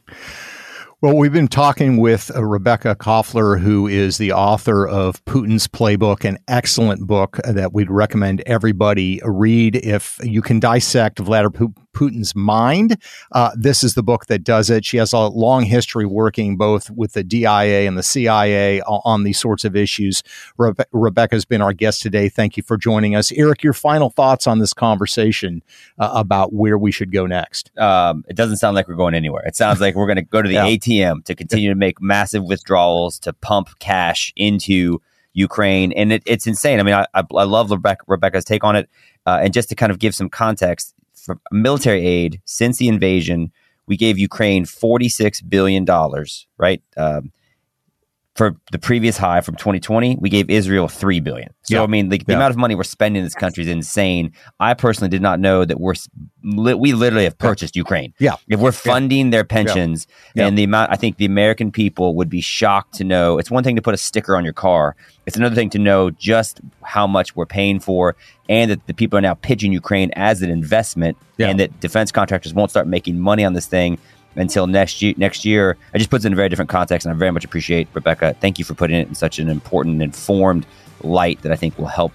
well, 1.06 1.18
we've 1.18 1.32
been 1.32 1.48
talking 1.48 1.98
with 1.98 2.36
uh, 2.36 2.44
Rebekah 2.44 2.96
Koffler, 2.96 3.60
who 3.60 3.86
is 3.86 4.18
the 4.18 4.32
author 4.32 4.88
of 4.88 5.24
Putin's 5.26 5.68
Playbook, 5.68 6.26
an 6.26 6.39
excellent 6.48 7.06
book 7.06 7.39
that 7.48 7.74
we'd 7.74 7.91
recommend 7.91 8.41
everybody 8.47 9.22
read 9.24 9.76
if 9.76 10.20
you 10.24 10.41
can 10.41 10.60
dissect 10.60 11.20
Vladimir 11.20 11.70
Putin's 11.95 12.36
mind. 12.36 13.01
Uh, 13.32 13.51
this 13.56 13.84
is 13.84 13.93
the 13.93 14.03
book 14.03 14.26
that 14.28 14.43
does 14.43 14.70
it. 14.70 14.86
She 14.86 14.97
has 14.97 15.14
a 15.14 15.20
long 15.20 15.64
history 15.64 16.06
working 16.06 16.58
both 16.58 16.89
with 16.89 17.14
the 17.14 17.24
DIA 17.24 17.88
and 17.88 17.97
the 17.97 18.03
CIA 18.03 18.82
on 18.82 19.24
these 19.24 19.39
sorts 19.39 19.64
of 19.64 19.76
issues. 19.76 20.22
Rebe- 20.60 20.86
Rebekah's 20.91 21.45
been 21.45 21.62
our 21.62 21.74
guest 21.74 22.01
today. 22.01 22.30
Thank 22.30 22.58
you 22.58 22.64
for 22.64 22.78
joining 22.78 23.16
us. 23.16 23.32
Eric, 23.32 23.64
your 23.64 23.74
final 23.74 24.10
thoughts 24.10 24.45
on 24.45 24.60
this 24.60 24.74
conversation 24.74 25.64
uh, 25.97 26.12
about 26.14 26.53
where 26.53 26.78
we 26.78 26.91
should 26.91 27.12
go 27.12 27.26
next? 27.26 27.72
Um, 27.78 28.26
it 28.28 28.36
doesn't 28.36 28.58
sound 28.58 28.76
like 28.76 28.88
we're 28.88 28.95
going 28.95 29.16
anywhere. 29.16 29.43
It 29.45 29.56
sounds 29.56 29.80
like 29.80 29.95
we're 29.95 30.08
going 30.08 30.18
to 30.18 30.24
go 30.24 30.41
to 30.41 30.47
the 30.47 30.56
yeah. 30.56 30.66
ATM 30.96 31.26
to 31.26 31.36
continue 31.36 31.70
to 31.70 31.76
make 31.76 32.02
massive 32.02 32.43
withdrawals 32.43 33.20
to 33.20 33.34
pump 33.34 33.70
cash 33.80 34.34
into 34.36 35.02
Ukraine. 35.34 35.91
And 35.93 36.14
it, 36.14 36.24
it's 36.26 36.48
insane. 36.48 36.80
I 36.80 36.84
mean, 36.84 36.93
I, 36.96 37.06
I, 37.14 37.43
love 37.43 37.72
Rebekah, 37.72 38.06
Rebekah's 38.08 38.46
take 38.46 38.64
on 38.64 38.76
it. 38.76 38.89
Uh, 39.26 39.39
and 39.43 39.54
just 39.54 39.70
to 39.70 39.76
kind 39.76 39.91
of 39.91 40.00
give 40.00 40.16
some 40.16 40.30
context, 40.30 40.93
for 41.26 41.39
military 41.52 42.06
aid 42.06 42.41
since 42.46 42.78
the 42.78 42.88
invasion, 42.88 43.52
we 43.88 43.98
gave 43.98 44.18
Ukraine 44.18 44.66
$46 44.66 45.48
billion, 45.50 45.86
right? 46.58 46.82
Um, 46.98 47.32
for 48.36 48.58
the 48.74 48.78
previous 48.78 49.18
high 49.18 49.40
from 49.40 49.56
2020, 49.56 50.18
we 50.20 50.30
gave 50.30 50.50
Israel 50.50 50.90
three 50.90 51.22
billion. 51.22 51.54
So 51.64 51.76
yeah. 51.76 51.84
I 51.84 51.88
mean, 51.88 52.10
the, 52.10 52.18
the 52.18 52.26
yeah. 52.28 52.36
amount 52.36 52.52
of 52.52 52.58
money 52.58 52.76
we're 52.76 52.84
spending 52.84 53.22
in 53.22 53.24
this 53.24 53.34
country 53.34 53.64
is 53.64 53.70
insane. 53.70 54.34
I 54.60 54.74
personally 54.74 55.10
did 55.10 55.22
not 55.22 55.40
know 55.40 55.64
that 55.64 55.80
we're 55.80 55.96
we 56.44 56.94
literally 56.94 57.24
have 57.24 57.38
purchased 57.38 57.78
Ukraine. 57.78 58.14
Yeah, 58.20 58.36
if 58.50 58.60
we're 58.60 58.74
funding 58.74 59.28
yeah. 59.28 59.32
their 59.32 59.44
pensions 59.46 60.06
and 60.36 60.58
the 60.58 60.64
amount, 60.64 60.92
I 60.92 60.96
think 60.96 61.16
the 61.16 61.26
American 61.26 61.72
people 61.72 62.14
would 62.16 62.30
be 62.30 62.42
shocked 62.42 62.96
to 62.96 63.06
know. 63.06 63.40
It's 63.40 63.50
one 63.50 63.64
thing 63.64 63.78
to 63.78 63.82
put 63.82 63.94
a 63.94 63.98
sticker 63.98 64.36
on 64.36 64.44
your 64.44 64.54
car. 64.54 64.98
It's 65.26 65.38
another 65.38 65.56
thing 65.56 65.70
to 65.72 65.80
know 65.80 66.12
just 66.12 66.60
how 66.84 67.08
much 67.08 67.36
we're 67.36 67.46
paying 67.46 67.80
for, 67.80 68.18
and 68.50 68.70
that 68.70 68.86
the 68.86 68.94
people 68.94 69.18
are 69.18 69.22
now 69.22 69.36
pitching 69.36 69.72
Ukraine 69.72 70.12
as 70.18 70.42
an 70.42 70.50
investment, 70.50 71.18
and 71.40 71.60
that 71.62 71.80
defense 71.80 72.12
contractors 72.12 72.54
won't 72.54 72.70
start 72.70 72.86
making 72.86 73.18
money 73.18 73.46
on 73.46 73.54
this 73.54 73.66
thing 73.66 73.98
until 74.36 74.68
next 74.68 75.02
year. 75.02 75.14
Next 75.18 75.46
year, 75.46 75.78
it 75.94 76.00
just 76.00 76.10
puts 76.10 76.26
it 76.26 76.28
in 76.28 76.34
a 76.34 76.36
very 76.36 76.50
different 76.50 76.70
context, 76.70 77.06
and 77.06 77.14
I 77.14 77.18
very 77.18 77.32
much 77.32 77.46
appreciate 77.46 77.88
Rebekah. 77.94 78.36
Thank 78.40 78.60
you 78.60 78.66
for 78.66 78.74
putting 78.74 78.98
it 78.98 79.08
in 79.08 79.16
such 79.16 79.40
an 79.40 79.50
important, 79.50 80.02
informed 80.02 80.66
light 81.02 81.42
that 81.42 81.52
I 81.52 81.56
think 81.56 81.78
will 81.78 81.88
help 81.88 82.12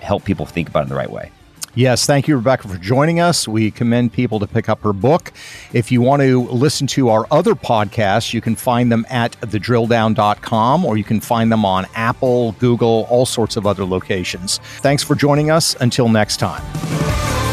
help 0.00 0.24
people 0.24 0.46
think 0.46 0.68
about 0.68 0.80
it 0.80 0.82
in 0.84 0.88
the 0.90 0.96
right 0.96 1.10
way. 1.10 1.30
Yes, 1.74 2.04
thank 2.04 2.26
you, 2.26 2.36
Rebekah, 2.36 2.66
for 2.66 2.78
joining 2.78 3.20
us. 3.20 3.46
We 3.46 3.70
commend 3.70 4.12
people 4.12 4.40
to 4.40 4.46
pick 4.46 4.68
up 4.68 4.82
her 4.82 4.92
book. 4.92 5.32
If 5.72 5.92
you 5.92 6.00
want 6.00 6.20
to 6.22 6.42
listen 6.48 6.88
to 6.88 7.10
our 7.10 7.28
other 7.30 7.54
podcasts, 7.54 8.32
you 8.32 8.40
can 8.40 8.56
find 8.56 8.90
them 8.90 9.06
at 9.08 9.32
thedrilldown.com 9.40 10.84
or 10.84 10.96
you 10.96 11.04
can 11.04 11.20
find 11.20 11.50
them 11.52 11.64
on 11.64 11.86
Apple, 11.94 12.52
Google, 12.52 13.06
all 13.08 13.24
sorts 13.24 13.56
of 13.56 13.66
other 13.66 13.84
locations. 13.84 14.58
Thanks 14.78 15.04
for 15.04 15.14
joining 15.14 15.50
us. 15.50 15.76
Until 15.80 16.08
next 16.08 16.38
time. 16.38 17.49